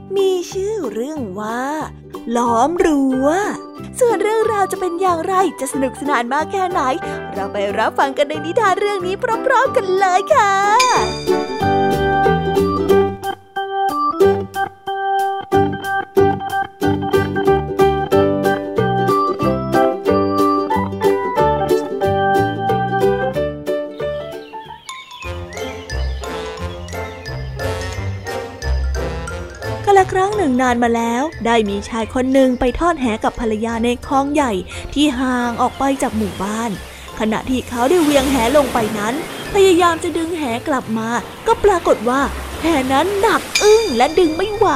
[0.15, 1.63] มีชื่อเรื่องว่า
[2.35, 3.27] ล้อมรั้ว
[3.99, 6.81] ส่วนเรื่องราวจะเป็นอย่างไรจะสนุกสนานมากแค่ไหน
[7.33, 10.53] เราไปรับฟังกันในนิทานเรื่องนี้พร้อมๆกันเลยค่ะ
[30.51, 34.53] งหนึ่งนานมาแล้ว ได้มีชายคนหนึ่งไปทอดแหกับภรรยาในคลองใหญ่
[34.93, 36.71] ที่ห่างออกไปจากหมู่บ้าน
[37.19, 39.13] ขณะที่เขาได้เวียงแหลงไปนั้น
[39.53, 41.09] พยายามจะดึงแหกลับมา
[41.47, 42.21] ก็ปรากฏว่า
[42.61, 44.67] แหนั้นหนักอึ้งและดึงไม่ไหว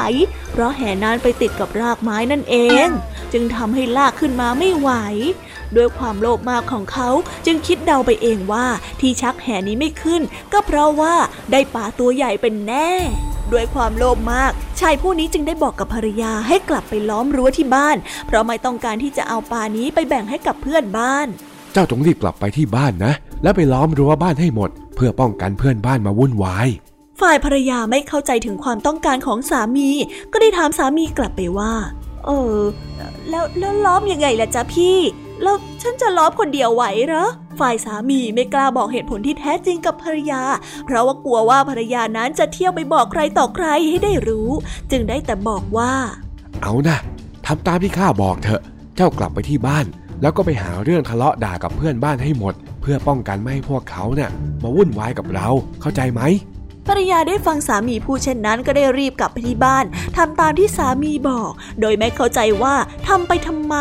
[0.51, 2.87] เพราะแหนั้นไปติดกับรากไม้นั่นเอง
[3.33, 4.91] จึงทำให้ลากขึ้นมาไม่ไหว
[5.77, 7.09] ด้วยความโลภมากของเขา
[7.45, 8.65] จึงคิดเดาไปเองว่า
[8.99, 10.21] ที่ชักแหนี้ไม่ขึ้น
[10.53, 11.15] ก็เพราะว่า
[11.51, 12.91] ได้ปลาตัวใหญ่เป็นแน่
[13.53, 21.27] ด้วยความโลภมาก ชายผู้นี้จึงได้บอกกับภรรยาให้กลับไปล้อมรั้วที่บ้าน เพราะไม่ต้องการที่จะเอาปลานี้ไปแบ่งให้กับเพื่อนบ้าน
[21.73, 26.67] เจ้าจงรีบกลับไปที่บ้านนะ แล้วไปล้อมรั้วบ้านให้หมด เพื่อป้องกันเพื่อนบ้านมาวุ่นวาย
[27.21, 29.89] ฝ่ายภรรยาไม่เข้าใจถึงความต้องการของสามี
[30.31, 31.73] ก็ได้ถามสามีกลับไปว่า
[32.25, 32.59] เออ
[33.29, 34.97] แล้วแล้วล้อมยังไงล่ะจ๊ะพี่
[35.43, 37.27] แล้วฉันจะล้อมคนเดียวไหวเหรอ
[37.59, 40.41] ฝ่ายสามีไม่กล้าบอกเหตุผลที่แท้จริงกับภรรยา
[40.85, 44.49] เพราะว่ากลัวว่าภรรยานั้นจะเที่ยวไปบอกใครต่อใครให้ได้รู้
[44.91, 45.93] จึงได้แต่บอกว่า
[46.61, 46.97] เอานะ
[47.45, 48.61] ทำตามที่ข้าบอกเถอะ
[48.95, 49.85] เจ้ากลับไปที่บ้าน
[50.21, 54.29] แล้วก็ไปหาเรื่องทะเลาะด่ากับเพื่อนบ้านให้หมด เพื่อป้องกันไม่ให้พวกเขาเนี่ย
[54.63, 55.47] มาวุ่นวายกับเรา
[55.81, 56.21] เข้าใจไหม
[56.87, 59.85] ภรรยาได้ฟังสามีพูดเช่นนั้นก็ได้รีบกลับไปที่บ้าน
[60.17, 62.75] ทำตามที่สามีบอก โดยไม่เข้าใจว่า
[63.07, 63.75] ทำไปทำไม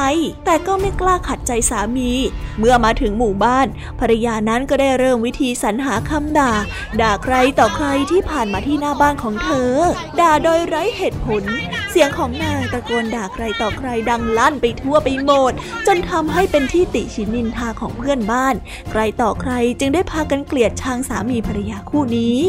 [0.44, 2.10] แต่ก็ไม่กล้าขัดใจสามี
[2.58, 3.66] เมื่อมาถึงหมู่บ้าน
[4.00, 6.52] ภรรยานั้นก็ได้เริ่มวิธีสรรหาคำด่า
[7.00, 9.72] ด่าใครต่อใครที่ผ่านมาที่หน้าบ้านของเธอ
[10.20, 11.42] ด่าโดยไร้เหตุผล
[11.90, 15.52] เสียงของนางตะโกนด่าใครต่อใครดังลั่นไปทั่วไปหมด
[15.86, 18.54] จนทำให้เป็นที่ติชินนินทาของเพื่อนบ้าน
[18.90, 22.40] ใครต่อใครจึงได้พากันเกลียดชังสามีภรรยาคู่นี้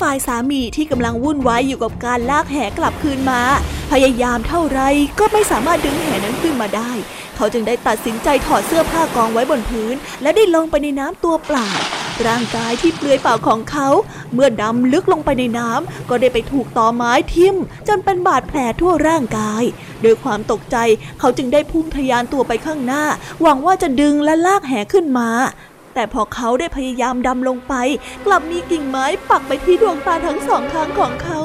[0.00, 3.40] ฝ่ายสามีที่กำลังวุ่นวายอยู่กับการลากแหกลับคืนมา
[3.92, 4.80] พยายามเท่าไร
[5.18, 6.90] ก็ไม่สามารถดึงแหนั้นขึ้นมาได้
[7.36, 11.68] เขาจึงได้ตัดสินใจถอดเสื้อผ้ากองไว้บนพื้น และได้ลงไปในน้ำตัวเปล่า
[12.26, 13.88] ร่างกายที่เปลือยเปล่าของเขา
[14.32, 17.56] เมื่อดำลึกลงไปในน้ำก็ได้ไปถูกตอไม้ทิ่ม
[17.88, 19.62] จนเป็นบาดแผลทั่วร่างกาย
[20.02, 20.76] โดยความตกใจ
[21.18, 23.04] เขาจึงได้พุ่งทะยานตัวไปข้างหน้า
[23.42, 25.30] หวังว่าจะดึงและลากแหขึ้นมา
[25.94, 27.74] แต่พอเขาได้พยายามดำลงไป
[28.26, 31.40] กลับมีกิ่งไม้ปักไปที่ดวงตาทั้งสองข้างของเขา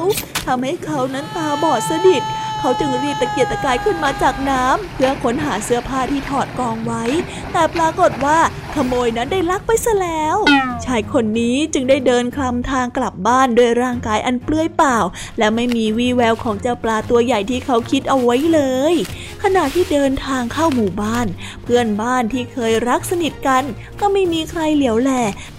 [0.46, 2.22] ทำให้เขานั้นตาบอดสนิท
[2.60, 7.04] เขาจึงรีบตะเกียกตะกายขึ้นมาจากน้ำเพื่อค้นหาเสื้อผ้าที่ถอดกองไว้
[7.52, 8.38] แต่ปรากฏว่า
[8.74, 10.36] ขโมยนั้นได้ลักไปซะแล้ว
[10.84, 14.98] ชายคนนี้จึงได้เดินคลำทางกลับบ้านด้วยร่างกายอันเปลื้อยเปล่า
[15.38, 18.60] และไม่มีวี่แววของเจ้าปลาตัวใหญ่ที่เขาคิดเอาไว้เล
[18.92, 18.94] ย
[19.42, 21.26] ขณะที่เดินทางเข้าหมู่บ้าน
[21.62, 23.62] เพื่อนบ้านที่เคยรักสนิทกัน
[24.00, 25.10] ก็ไม่มีใครเหลียวแล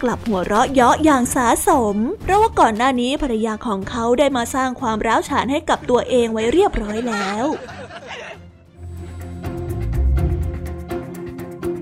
[0.01, 7.45] กลับหัวเราะเยาะอย่างสาสม เพราะว่าก่อนหน้านี้ภรรยาของเขาได้มาสร้างความร้าวฉานให้กับตัวเองไว้เรียบร้อยแล้ว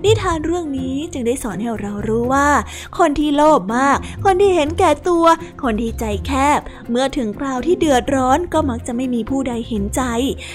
[0.03, 2.49] นิทานเรื่องนี้จึงได้สอนให้เรารู้ว่า
[2.99, 5.25] คนที่โลภมาก คนที่เห็นแก่ตัว
[5.63, 10.01] คนที่ใจแคบ เมื่อถึงคราวที่เดือดร้อนก็มักจะไม่มีผู้ใดเห็นใจ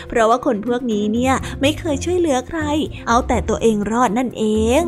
[0.08, 2.60] เพราะว่าคนพวกนี้เนี่ยไม่เคยช่วยเหลือใคร
[3.08, 4.44] เอาแต่ตัวเองรอดนั่นเอ
[4.80, 4.82] ง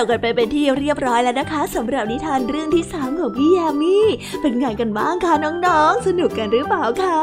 [0.00, 3.96] จบกันไปเป็นที่เรียบร้อยแล้วนะคะสำหรับนิทานเรื่องที่สามของพี่ยามี
[4.40, 5.34] เป็นไงกันบ้างคะ
[5.66, 7.22] น้องๆ สนุกกันหรือเปล่าคะ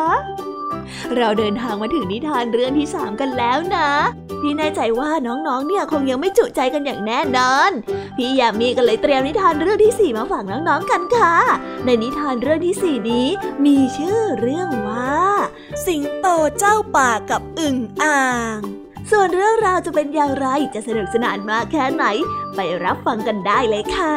[1.17, 3.89] เราเดินทางมาถึงนิทานเรื่องที่สามกันแล้วนะ
[4.41, 7.71] พี่แน่ใจว่าน้องๆ เนี่ยคงยังไม่จุใจกันอย่างแน่นอน
[8.17, 11.35] พี่ยามีก็เลยเตรียมนิทานเรื่องที่สี่มาฝากน้องๆ กันค่ะ
[11.85, 13.27] ในนิทานเรื่องที่สี่นี้
[13.65, 15.19] มีชื่อเรื่องว่า
[15.85, 18.21] สิงโตเจ้าป่ากับอึ่งอ่า
[18.57, 22.05] ง ส่วนเรื่องราวจะเป็นอย่างไรจะสนุกสนานมากแค่ไหน
[22.55, 24.15] ไปรับฟังกันได้เลยค่ะ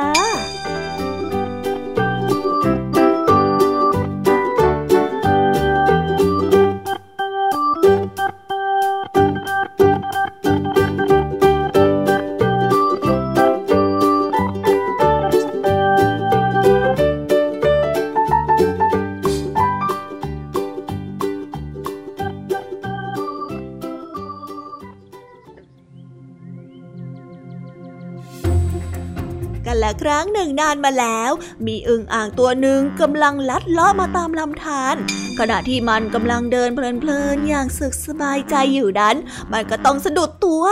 [30.03, 31.31] ครั้งหนึ่งนานมาแล้ว
[31.67, 34.95] มีอึ่งอ่างตัวหนึ่งกำลังลัดเลาะมาตามลำธาร
[35.39, 39.17] ขณะที่มันกำลังเดินเพลินๆอย่างสึกสบายใจอยู่นั้น
[39.53, 40.65] มันก็ต้องสะดุดตัว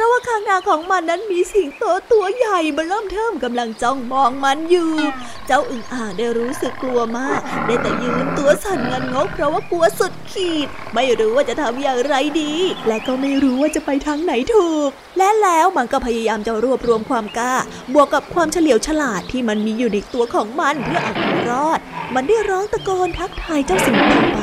[0.00, 4.92] ราะว่าข้างหน้าของมันนั้นมีสิงโตตัวใหญ่มาเริ่มเทิมกำลังจ้องมองมันอยู่
[5.46, 12.52] เจ้าอึ่งอ่างได้รู้สึกกลัวมาก ได้แต่ยืนตัวสั่นงันงกเพราะว่ากลัวสุดขีด ไม่รู้ว่าจะทำอย่างไรดี
[12.88, 17.54] และก็ไม่รู้ว่าจะไปทางไหนถูก และแล้วมันก็พยายามจะรวบรวมความกล้า
[17.94, 21.80] บวกกับความเฉลียวฉลาดที่มันมีอยู่ในตัวของมันเพื่อเอาตัวรอด
[22.14, 24.40] มันได้ร้องตะโกนทักทายเจ้าสิงโตไป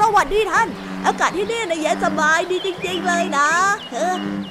[0.00, 0.68] สวัสดีท่าน
[1.06, 3.48] อากาศที่นี่นะเย็นสบายดีจริงๆเลยนะ
[3.90, 3.94] เ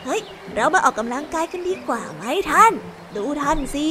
[0.06, 0.22] เฮ้ย
[0.56, 2.74] เรามาออกกำลังกายกันดีกว่าไหมท่าน
[3.16, 3.90] ดูท่านสิ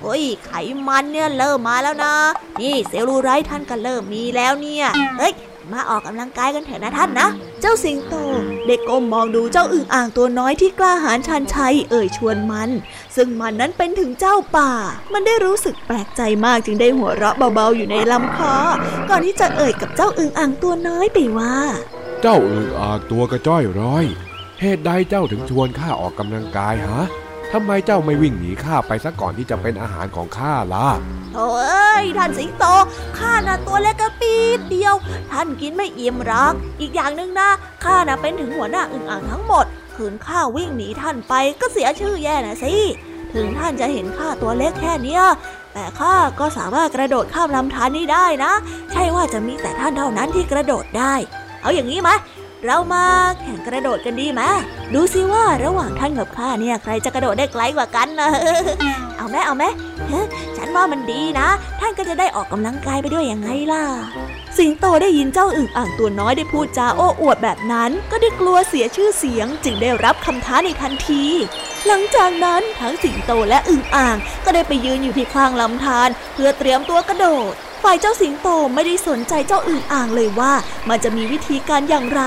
[0.00, 0.52] โอ้ย ไข
[0.88, 2.14] มันเนี่ยเริ่มมาแล้วนะ
[2.60, 4.86] นี่เซลลูไรท์ท่านก็เริ่มมีแล้วเนี่ย
[5.18, 5.32] เฮ้ย
[5.72, 7.28] มาออกกำลังกายกันเถอะนะท่านนะ
[7.60, 8.14] เจ้าสิงโต
[8.66, 12.70] เด็กก้มมองดูเจ้าอึ่งอ่างตัวน้อยที่กล้าหาญชันชัยเอ่ยชวนมัน
[13.16, 14.70] ซึ่งมันนั้นเป็นถึงเจ้าป่า
[15.12, 18.54] มันได้รู้สึกแปลกใจมากจึงได้หัวเราะเบาๆอยู่ในลำคอ
[19.08, 21.56] ก่อนที่จะเอ่ยกับเจ้าอึ่งอ่างตัวน้อยไปว่า
[22.22, 24.04] เจ้าอึ่งอ่างตัวกระจ้อยร้อย
[24.60, 27.02] เหตุใดเจ้าถึงชวนข้าออกกำลังกายฮะ
[27.52, 30.88] ทำไมเจ้าไม่วิ่งหนีข้าไปซะก่อนที่จะเป็นอาหารของข้าล่ะ
[31.32, 32.64] โถ่เอ้ยท่านสิงโต
[33.18, 34.94] ข้าน่ะตัวเล็กกระปีดเดียว
[35.32, 37.50] ท่านกินไม่อิ่มหรอก อีกอย่างหนึ่งนะ
[37.84, 42.74] ข้าน่ะเป็นถึงหัวหน้าอึ่งอ่างทั้งหมด ขืนข้าวิ่งหนีท่านไปก็เสียชื่อแย่นะสิ
[43.34, 45.22] ถึงท่านจะเห็นข้าตัวเล็กแค่เนี้ย
[45.72, 48.52] แต่ข้าก็สามารถกระโดดข้ามลำธารนี้ได้นะ
[48.92, 51.14] ใช่ว่าจะมีแต่ท่านเท่านั้นที่กระโดดได้
[51.62, 52.10] เอาอย่างนี้ไหม
[52.66, 53.04] เรามา
[53.40, 54.42] แข่งกระโดดกันดีไหม
[54.94, 58.30] ดูสิว่าระหว่างท่านกับข้าเนี่ยใครจะกระโดดได้ไกลกว่ากันนะ
[59.16, 59.64] เอาไหมเอาไหม
[60.56, 61.48] ฉันว่ามันดีนะ
[61.80, 63.82] ท่านก็จะได้ออกกำลังกายไปด้วยยังไงล่ะ
[64.58, 71.24] สิงโตได้ยินเจ้าอึ่งอ่างตัวน้อยได้พูดจาโอ้อวดแบบนั้น ก็ได้กลัวเสียชื่อเสียง จึงได้รับคำท้าในทันที
[71.86, 80.52] หลังจากนั้นทั้งสิงโตและอึ่งอ่าง ก็ได้ไปยืนอยู่ที่ข้างลำธารเพื่อเตรียมตัวกระโดด ฝ่ายเจ้าสิงโตไม่ได้สนใจเจ้าอื่นอ่างเลยว่า
[80.88, 82.22] มันจะมีวิธีการอย่างไร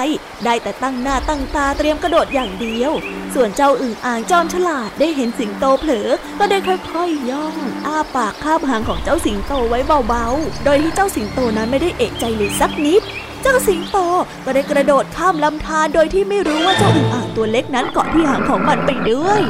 [0.46, 2.92] ได้แต่ตั้งหน้าตั้งตาเตรียมกระโดดอย่างเดียว
[3.34, 13.02] ส่วนเจ้าอื่นอ่างจอมฉลาดได้เห็นสิงโตเผลอ ก็ได้ค่อยๆย่อง อ้าปากคาบหางของเจ้าสิงโตไว้เบาๆ โดยที่เจ้าสิงโตนั้นไม่ได้เอกใจเลยสักนิด
[13.44, 13.98] เจ้าสิงโต
[14.46, 19.42] ก็ได้กระโดดข้ามลำธารโดยที่ไม่รู้ว่าเจ้าอึ่งอ่างตัวเล็กนั้นเกาะที่หางของมันไปด้วย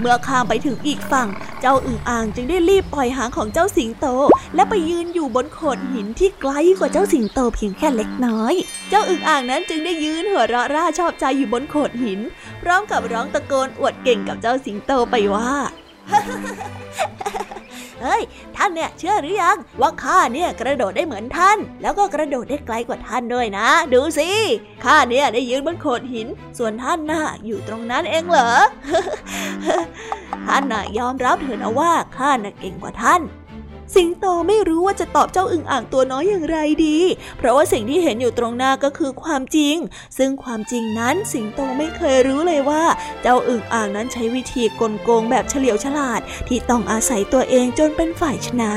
[0.00, 1.28] เมื่อข้ามไปถึงอีกฝั่ง
[1.60, 4.06] เจ้าอึ่งอ่างจึงได้รีบปล่อยหางของเจ้าสิงโต
[4.54, 8.54] และไปยืนอยู่บนโขดหินที่ไกลกว่าเจ้าสิงโตเพียงแค่เล็กน้อย
[8.90, 12.20] เจ้าอึ่งอ่างนั้นจึงได้ยืนหัวเราะร่าชอบใจอยู่บนโขดหิน
[12.62, 15.50] พร้อมกับร้องตะโกนอวดเก่งกับเจ้าสิงโตไปว่า
[18.02, 18.22] เฮ้ย
[18.56, 24.28] ท่านเนี่ยเชื่อหรือยังว่าข้าเนี่ยกระโดดได้เหมือนท่าน แล้วก็กระโดดได้ไกลกว่าท่านด้วยนะ ดูสิ
[24.84, 26.28] ข้าเนี่ยได้ยืนบนโขดหิน
[26.58, 28.52] ส่วนท่านน่ะอยู่ตรงนั้นเองเหรอ
[30.46, 33.20] ท่านน่ะยอมรับเถอะนะว่าข้าน่ะเก่งกว่าท่าน
[33.94, 36.98] สิงโตไม่รู้ว่าจะตอบเจ้าอึ่งอ่างตัวน้อยอย่างไรดี
[37.38, 39.76] เพราะว่าสิ่งที่เห็นอยู่ตรงหน้าก็คือความจริง
[40.18, 42.84] ซึ่งความจริงนั้นสิงโตไม่เคยรู้เลยว่า
[43.22, 48.72] เจ้าอึ่งอ่างนั้นใช้วิธีกลโกงแบบเฉลียวฉลาด ที่ต้องอาศัยตัวเองจนเป็นฝ่ายชนะ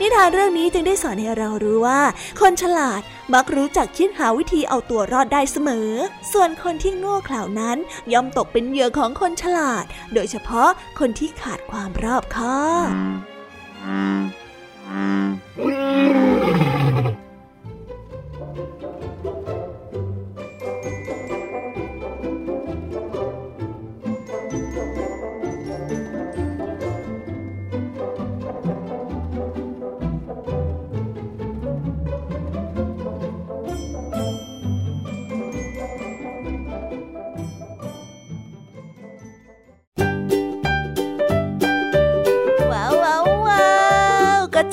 [0.00, 2.00] นิทานเรื่องนี้จึงได้สอนให้เรารู้ว่า
[2.40, 3.00] คนฉลาด
[3.34, 5.90] มักรู้จักคิดหาวิธีเอาตัวรอดได้เสมอ
[6.32, 7.78] ส่วนคนที่โง่เขลานั้น
[8.12, 9.84] ย่อมตกเป็นเหยื่อของคนฉลาด
[10.14, 12.88] โดยเฉพาะคนที่ขาดความรอบคอบ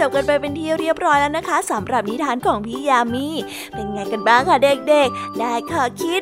[0.07, 3.27] บกันไปเป็นที่เรียบร้อยแล้วนะคะสำหรับนิทานของพี่ยามี
[3.73, 6.21] เป็นไงกันบ้างคะเด็กๆ ได้ข้อคิด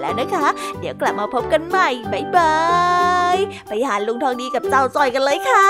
[0.01, 0.47] แล้วนะคะ
[0.79, 2.55] เดี๋ยวกลับมาพบกันใหม่บ๊ายบา
[3.35, 3.37] ย
[3.67, 5.67] ไปหาลุงทองดีกับเจ้าจอยกันเลยค่ะ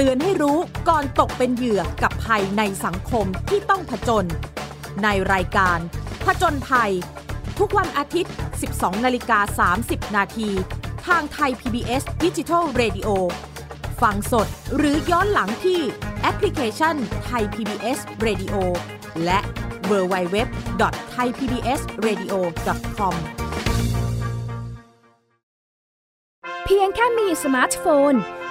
[0.00, 4.24] เตือนให้รู้ก่อนตกเป็นเหยื่อกับภัยในสังคมที่ต้องผจญ
[5.02, 5.78] ในรายการ
[6.24, 6.92] ผจญภัย
[7.58, 8.32] ทุกวันอาทิตย์
[8.68, 10.50] 12 นาฬิกา 30 นาที
[11.06, 13.08] ทางไทย PBS d i g i ดิ Radio
[14.02, 14.46] ฟังสด
[14.76, 15.80] หรือย้อนหลังที่
[16.22, 16.94] แอปพลิเคชัน
[17.24, 18.54] ไทย PBS Radio
[19.24, 19.38] และ
[19.90, 20.36] w w w
[21.14, 22.34] t h a i PBS Radio
[22.96, 23.14] com
[26.64, 28.14] เพียงแค่มีสมาร์ทโฟน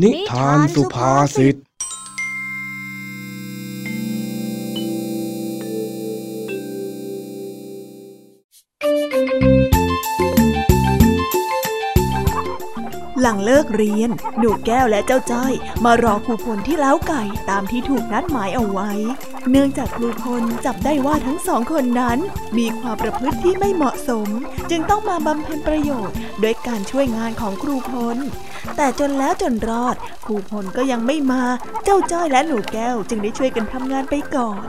[0.00, 1.56] นิทานสุภาษิต
[13.20, 15.52] หลังเลิกเรียน หนูแก้วและเจ้าจ้อย
[15.84, 18.90] มารอครูพลที่เล้าไก่ตามที่ถูกนัดหมายเอาไว้
[19.50, 22.18] เนื่องจากครูพลจับได้ว่าทั้งสองคนนั้น
[22.58, 24.28] มีความประพฤติที่ไม่เหมาะสม
[24.70, 28.16] จึงต้องมาบำเพ็ญประโยชน์ โดยการช่วยงานของครูพล
[28.76, 31.42] แต่จนแล้วจนรอด ครูพลก็ยังไม่มา
[31.84, 34.62] เจ้าจ้อยและหนูแก้ว จึงได้ช่วยกันทำงานไปก่อน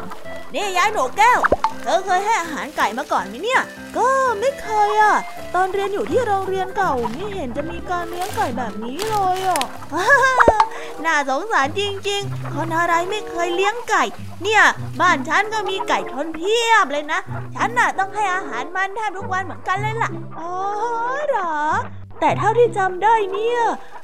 [0.55, 1.39] นี่ยายหนูแก้ว
[1.81, 3.61] เธอเคยให้อาหารไก่มาก่อนไหมเนี่ย
[3.97, 4.07] ก็
[4.39, 5.15] ไม่เคยอะ
[5.55, 9.63] ตอนเรียนอยู่ที่โรงเรียนเก่าไม่เห็นจะมีการเลี้ยงไก่แบบนี้เลยอะ
[11.05, 14.03] น่าสงสารจริงๆ คนอะไรไม่เคยเลี้ยงไก่
[14.43, 14.63] เนี่ย
[14.99, 17.19] บ้านฉันก็มีไก่ทนเพียบเลยนะ
[17.55, 20.53] ฉันน่ะต้องให้อาหารมันแทบทุกวันเหมือนกันเลยล่ะ อ๋อ
[21.27, 21.57] เหรอ
[22.19, 23.61] แต่เท่าที่จำได้เนี่ย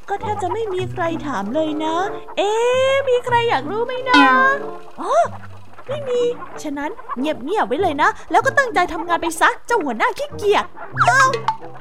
[0.10, 1.95] ก็แทบจะไม่มีใครถามเลยนะ
[2.38, 2.52] เอ๊
[3.10, 4.22] มีใครอยากรู้ไหมนะ
[5.02, 5.12] อ๋อ
[5.89, 6.21] ไม่มี
[6.63, 10.65] ฉะนั้นเงียบๆไว้เลยนะ แล้วก็ตั้งใจทำงานไปซะเจ้าหัวหน้าขี้เกียจ
[11.09, 11.29] อ้าว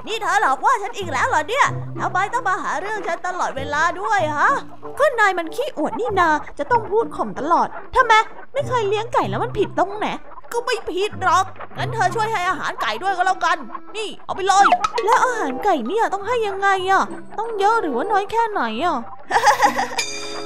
[0.06, 1.66] นี่เธอหลอกว่าฉันอีกแล้วเหรอเนี่ย
[2.00, 4.50] ทำไมต้องมาหาเรื่องฉันตลอดเวลาด้วยฮะ
[4.98, 8.12] ก็นายมันขี้อวดนี่นา จะต้องพูดข่มตลอดทำไม
[8.52, 10.06] ไม่เคยเลี้ยงไก่แล้วมันผิดตรงไหน
[10.52, 11.44] ก็ไม่ผิดหรอก
[11.78, 13.59] งั้นเธอช่วยให้อาหารไก่ด้วยก็แล้วกัน
[13.96, 14.66] นี่ เอาไปเลย
[15.04, 17.04] แล้วอาหารไก่เนี่ยต้องให้ยังไงอะ
[17.38, 18.98] ต้องเยอะหรือว่าน้อยแค่ไหนอะ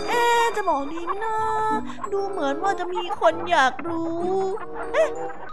[0.08, 0.22] เอ๊
[0.56, 1.36] จะบอกดีไหมนะ
[2.12, 4.26] ดูเหมือนว่าจะมีคนอยากรู้
[4.92, 5.08] เอ๊ะ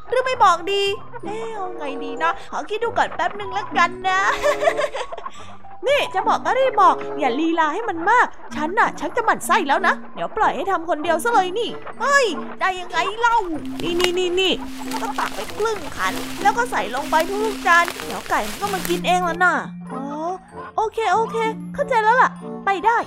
[0.09, 0.83] หรือไม่บอกดี
[1.25, 4.19] เอ๊ะเอาไงดีนะ ขอคิดดูก่อนแป๊บหนึ่งแล้วกันนะ
[5.87, 11.69] นี่จะบอกก็รีบบอก อย่าลีลาให้มันมาก ฉันน่ะชักจะหมั่นไส้แล้วนะ เดี๋ยวปล่อยให้ทำคนเดียวซะเลยนี่
[12.01, 12.25] เฮ้ย
[12.59, 13.37] ได้ยังไงเล่า
[13.83, 14.53] นี่นี่นี่นี่
[15.01, 19.53] ก็ตักไปครึ่งขัน แล้วก็ใส่ลงไปทุกจาน เดี๋ยวไก่มันก็มากินเองแล้วน่ะ
[19.91, 20.03] อ๋อ
[20.75, 21.37] โอเคโอเค
[21.73, 22.29] เข้าใจแล้วล่ะ
[22.65, 22.97] ไปได้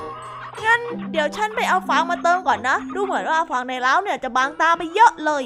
[0.64, 0.80] งั้น
[1.12, 5.42] เดี๋ยวฉันไปเอาฟางมาเติมก่อนนะ ดูเหมือนว่าฟางในเล้าเนี่ยจะบางตาไปเยอะเลย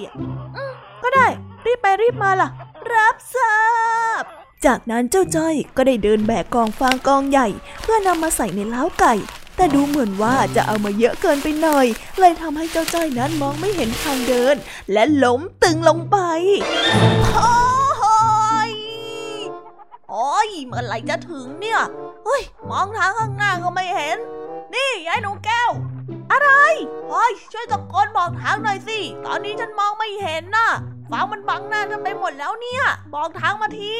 [1.02, 1.26] ก็ได้
[1.64, 2.48] รีบไปรีบมาล่ะ
[2.92, 3.56] รับทรา
[4.20, 4.22] บ
[4.66, 7.48] จากนั้นเจ้าจ้อยก็ได้เดินแบกกองฟางกองใหญ่
[7.82, 9.14] เพื่อนำมาใส่ในเล้าไก่
[9.56, 11.86] แต่ดูเหมือนว่าจะเอามาเยอะเกินไปหน่อย
[12.18, 14.56] เลยทำให้เจ้าจ้อยนั้นมองไม่เห็นทางเดิน
[14.92, 16.18] และล้มตึงลงไป
[17.36, 17.52] โอ้
[18.68, 18.70] ย
[20.10, 21.80] โอ้ยเมื่อไหร่จะถึงเนี่ย
[22.24, 24.18] เฮ้ย มองทางข้างหน้าก็ไม่เห็น
[24.74, 25.70] นี่ยายหนูแก้ว
[26.32, 26.50] อะไร
[27.08, 30.70] เฮ้ยช่วยตะโกนบอกทางหน่อยสิ ตอนนี้ฉันมองไม่เห็นน่ะ
[31.10, 33.96] ฟ้ามันบังหน้าฉันไปหมดแล้วเนี่ย บอกทางมาที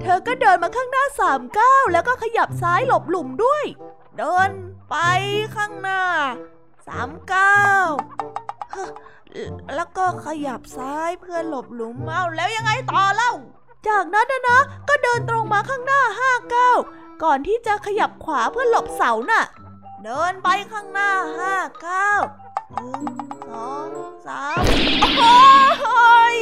[0.00, 3.64] เธอก็เดินมาข้างหน้าสามก้าวแล้วก็ขยับซ้ายหลบหลุมด้วย
[4.18, 4.50] เดิน
[4.90, 4.96] ไป
[5.56, 6.02] ข้างหน้า
[6.86, 7.88] สามเก้าว
[9.74, 13.32] แล้วก็ขยับซ้ายเพื่อหลบหลุมเอาแล้วยังไงต่อเล่า
[13.88, 14.58] จากนั้นนะนะ
[14.88, 16.78] ก็เดินตรงมาข้างหน้าห้าก้าว
[17.22, 19.44] ก่อนที่จะขยับขวาเพื่อหลบเสาน่ะ
[20.04, 22.10] เดินไปข้างหน้าห้าเก้า
[22.72, 23.16] หนึ่ง
[23.48, 23.88] สอง
[24.26, 24.60] สาม
[25.18, 26.36] โอ้ย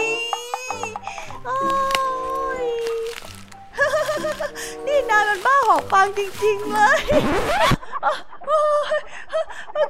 [1.44, 1.58] โอ้
[2.64, 2.66] ย
[4.86, 7.00] นี่นายมันบ้าหอกฟางจริง ๆ เลย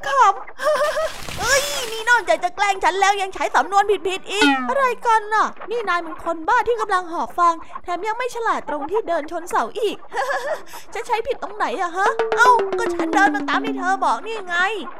[0.07, 1.61] ขำเอ้ย
[1.91, 7.53] นี่นอกจากจะแกล้งฉันแล้วยังใช้สำนวนผิดๆอีก อะไรกันน่ะ นี่นายมันคนบ้าที่กำลังหอบฟาง
[7.83, 9.95] แถมยังไม่ฉลาดตรงที่เดินชนเสาอีก
[10.93, 12.49] จะใช้ผิดตรงไหนอะฮะ เอ้า
[12.79, 14.55] ก็ฉันเดินมาตามที่เธอบอกนี่ไง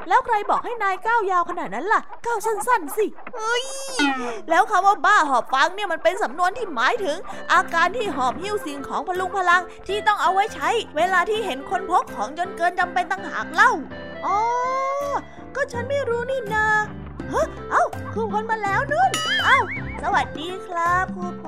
[0.08, 3.06] แล้วใครบอกให้นายก้าวยาวขนาดนั้นล่ะ ก้าวสั้นๆสิ
[3.36, 3.64] เอ้ย
[4.50, 7.16] แล้วคำว่าบ้าหอบฟังเนี่ยมันเป็นสำนวนที่หมายถึง
[7.52, 13.70] อาการที่หอบหิ้วสิ่งของพลุงพลังที่ต้องเอาไว้ใช้ เวลาที่เห็นคนพกของจนเกินจำเป็นต่างหากเล่า
[14.26, 14.38] อ๋อ
[15.54, 16.66] ก็ฉันไม่รู้นี่นา
[17.30, 19.10] เฮ้เอ้า ครูพลมาแล้วนุ่น
[19.44, 19.58] เอ้า
[20.02, 21.46] สวัสดีครับ ครูพ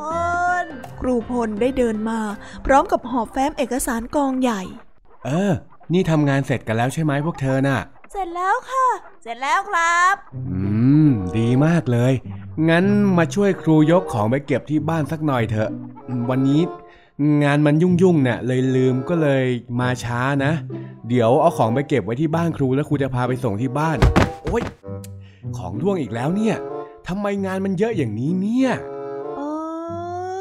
[0.63, 0.65] ล
[1.01, 2.21] ครูพลได้เดินมา
[2.67, 4.63] พร้อมกับหอบแฟ้มเอกสารกองใหญ่
[5.25, 5.53] เออ
[5.93, 7.79] นี่ทำงานเสร็จกันแล้วใช่ไหมพวกเธอน่ะ
[8.13, 8.87] เสร็จแล้วค่ะ
[9.23, 10.61] เสร็จแล้วครับ อื
[11.09, 12.13] ม ดีมากเลย
[12.69, 12.85] งั้น
[13.19, 15.71] มาช่วยครูยกของไปเก็บที่บ้านสักหน่อยเถอะ
[16.31, 16.63] วันนี้
[17.45, 19.45] งานมันยุ่งๆเนี่ยเลยลืมก็เลย
[19.81, 20.53] มาช้านะ
[21.09, 23.99] เดี๋ยวเอาของไปเก็บไว้ที่บ้านครูแล้วครูจะพาไปส่งที่บ้าน
[24.45, 24.63] โอ๊ย
[25.57, 26.57] ของร่วงอีกแล้วเนี่ย
[27.09, 28.71] ทำไมงานมันเยอะอย่างนี้เนี่ย
[29.37, 29.41] เอ
[30.37, 30.39] อ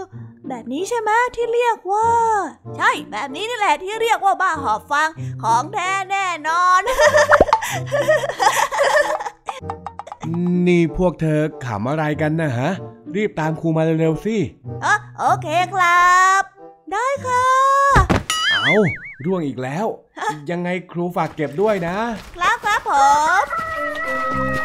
[0.48, 2.10] แบบนี้ใช่ไหมที่เรียกว่า
[2.78, 5.10] ใช่ แบบนี้นี่แหละที่เรียกว่าบ้าหอบฟัง
[5.44, 6.82] ของแท้แน่นอน
[10.68, 12.70] นี่พวกเธอขำอะไรกันนะฮะ
[13.16, 14.38] รีบตามครูมาเร็วๆสิ
[14.86, 16.42] อ๋อโอเคครับ
[16.92, 17.46] ได้ค่ะ
[18.66, 18.80] เอา
[19.26, 19.88] ร่วงอีกแล้ว
[20.50, 21.98] ยังไงครูฝากเก็บด้วยนะ
[22.38, 22.92] ครับครับผ
[23.44, 24.65] ม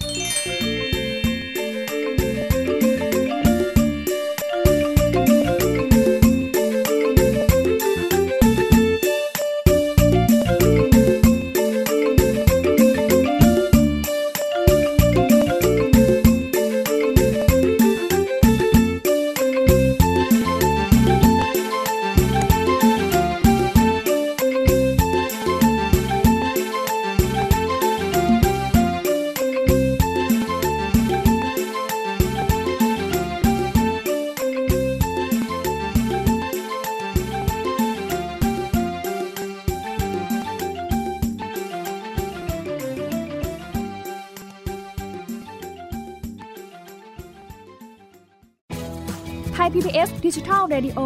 [49.73, 50.99] PBS ดิจิทัล Radio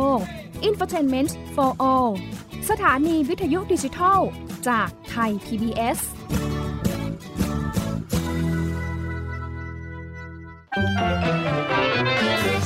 [0.67, 2.11] Infotainment for All
[2.69, 4.19] สถานีวิทยุดิจิทัล
[4.67, 5.99] จากไทย PBS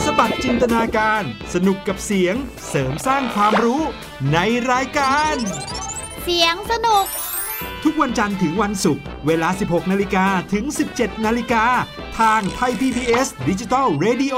[0.03, 1.23] สบัดจินตนาการ
[1.53, 2.35] สนุกกับเสียง
[2.69, 3.81] เสริมสร้างความรู้
[4.33, 4.37] ใน
[4.71, 5.35] รายการ
[6.23, 7.05] เสียงสนุก
[7.83, 10.65] ทุกวันจันทร์ถึงวันศุกร์ เวลา 16 นาฬิกาถึง
[10.95, 11.65] 17 นาฬิกา
[12.19, 14.37] ทางไทย PPS ดิจิทัล Radio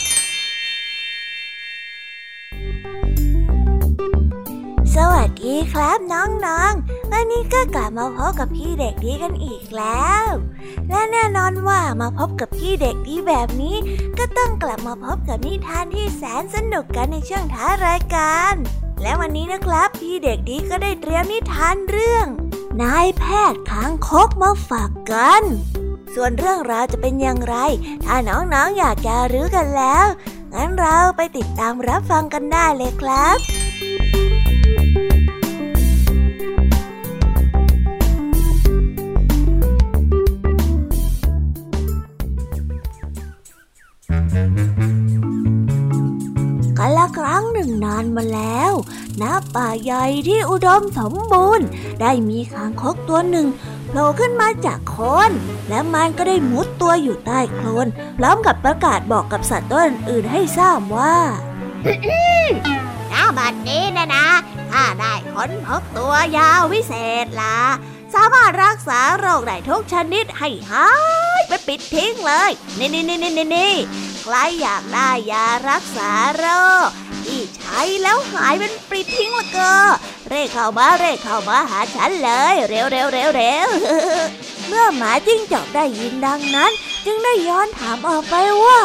[4.97, 10.25] สวัสดีครับน้องๆ วันนี้ก็กลับมาพบกับพี่เด็กดีกันอีกแล้ว
[10.89, 13.75] และแน่นอนว่ามาพบกับพี่เด็กดีแบบนี้
[14.17, 18.53] ก็ต้องกลับมาพบกับนิทานที่แสนสนุกกันในช่วงท้ายรายการ
[19.01, 22.25] และวันนี้นะครับพี่เด็กดีก็ได้เตรียมนิทานเรื่อง
[22.81, 25.43] นายแพทย์ค้างคกมาฝากกัน
[26.15, 27.55] ส่วนเรื่องราวจะเป็นอย่างไร
[28.05, 30.05] ถ้าน้องๆออยากจะรู้กันแล้ว
[30.53, 33.70] งั้นเราไปติดตามรับฟังกันได้เลยครับ
[46.83, 48.73] กันละครั้งหนึ่งนานมาแล้ว
[49.21, 49.23] ณ
[49.55, 51.67] ป่าใหญ่ที่อุดมสมบูรณ์
[52.01, 53.47] ได้มีคางคกตัวหนึ่ง
[53.87, 55.31] โผล่ขึ้นมาจากโคลน
[55.69, 61.17] และมันก็ได้มุดตัวอยู่ใต้โคลนพร้อมกับประกาศบอกกับสัตว์ตัวอื่นให้ทราบว่า
[63.11, 64.27] ณบัดนี้นะนะ
[64.71, 67.59] ข้าได้ค้นพบตัวยาววิเศษละ
[68.13, 70.89] สามารถรักษาโรคได้ทุกชนิดให้หา
[71.39, 73.75] ยไปปิดทิ้งเลย นี่นี่นี่นี่นี่
[74.23, 76.45] ใครอยากได้ยารักษาโร
[76.87, 76.89] ค
[77.25, 79.73] ที่ใช้แล้วหายเป็นปลิทิ้งละก็
[80.29, 83.67] เร่เข้ามาเร่เข้ามาหาฉันเลย เร็วเร็วเร็วเร็ว
[84.67, 86.71] เมื่อหมาจิ้งจอกได้ยินดังนั้น
[87.05, 88.79] จึงได้ย้อนถามออกไปว่า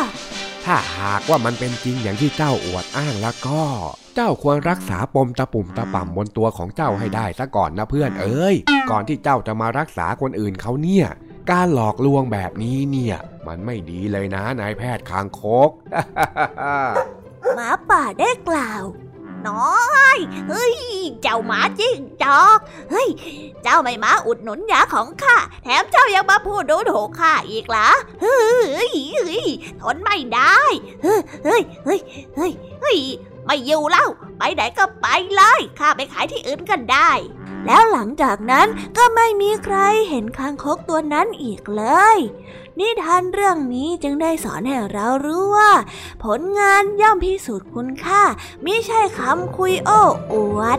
[0.64, 3.62] ถ้าหากว่ามันเป็นจริงอย่างที่เจ้าอวดอ้างแล้วก็
[4.14, 8.56] เจ้าควรรักษาปมตะปุ่มตะป่ำบนตัวของเจ้าให้ได้ซะก่อนนะเพื่อนเอ้ย
[8.90, 11.06] ก่อนที่เจ้าจะมารักษาคนอื่นเขาเนี่ย
[11.50, 13.16] การหลอกลวงแบบนี้เนี่ย
[13.46, 15.70] มันไม่ดีเลยนะนายแพทย์คางคก
[17.54, 18.84] หมาป่าได้กล่าว
[19.48, 20.16] น้อย
[20.48, 20.76] เฮ้ย
[21.22, 22.58] เจ้าหมาจิ้งจอก
[22.90, 23.08] เฮ้ย
[23.62, 27.88] เจ้าไม่มาอุดหนุนยาของข้าแถมเจ้ายังมาพูดดูถูกข้าอีกเหรอ
[28.22, 28.40] เฮ้
[28.90, 29.46] ยเฮ้ย
[29.80, 30.56] ทนไม่ได้
[31.02, 32.00] เฮ้ยเฮ้ยเฮ้ย
[32.36, 32.98] เฮ้ย
[33.46, 37.10] ไม่อยู่แล้วไปไหนก็ไปเลยข้าไปขายที่อื่นกันได้
[37.66, 39.76] แล้วหลังจากนั้นก็ไม่มีใคร
[40.08, 41.84] เห็นคางคกตัวนั้นอีกเล
[42.16, 42.18] ย
[42.78, 45.72] นิทานเรื่องนี้จึงได้สอนให้เรารู้ว่า
[46.24, 48.22] ผลงานย่อมพิสูจน์คุณค่า
[48.62, 50.00] ไม่ใช่คำคุยโอ้
[50.32, 50.78] อวด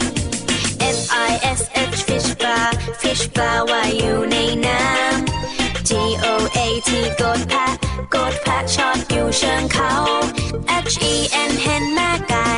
[1.59, 1.61] S
[1.93, 2.67] H fish bar
[3.01, 5.91] fish bar ว่าอยู่ในน้ำ G
[6.23, 6.27] O
[6.57, 6.89] A T
[7.21, 7.73] กดแพะ
[8.15, 9.93] กดแพะชอดอยู่เชิงเขา
[10.91, 11.13] H E
[11.49, 12.51] N เห็นแม่ไก่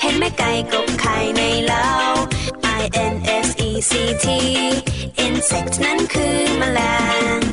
[0.00, 1.88] เห็นแม่ไก่กบไข่ในเล้า
[2.80, 2.82] I
[3.12, 3.14] N
[3.46, 3.92] S E C
[4.24, 4.26] T
[5.26, 6.80] insect นั้นคือแมล
[7.38, 7.43] ง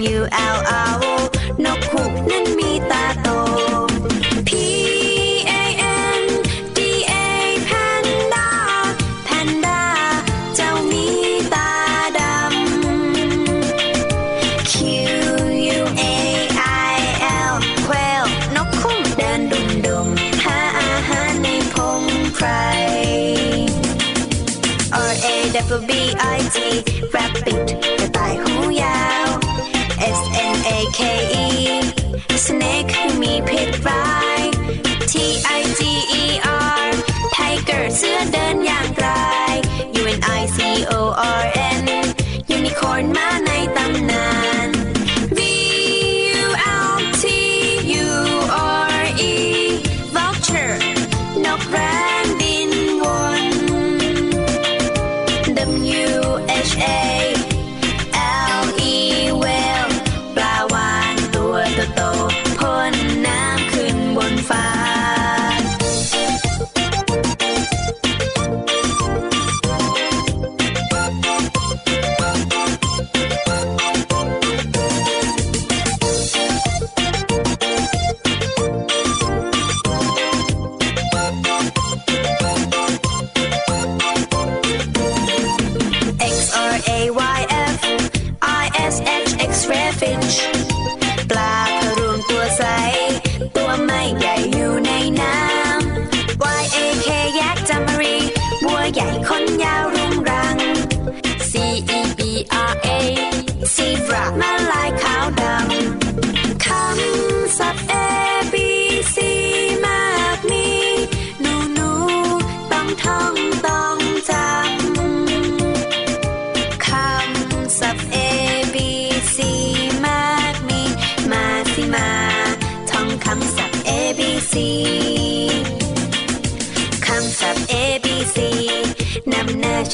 [0.00, 0.64] you out.
[0.66, 1.27] I will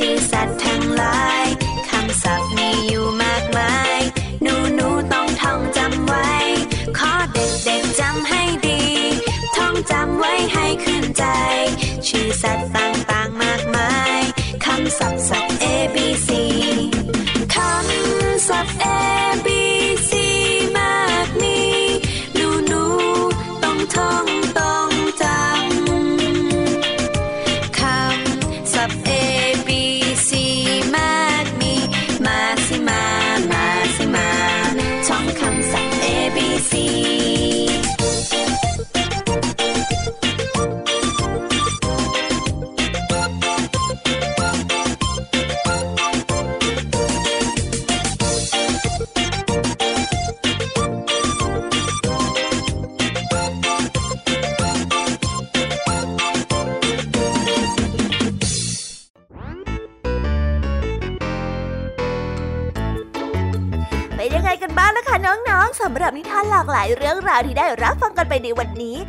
[0.07, 1.54] ชื่อสัตว์ทั้งหลาย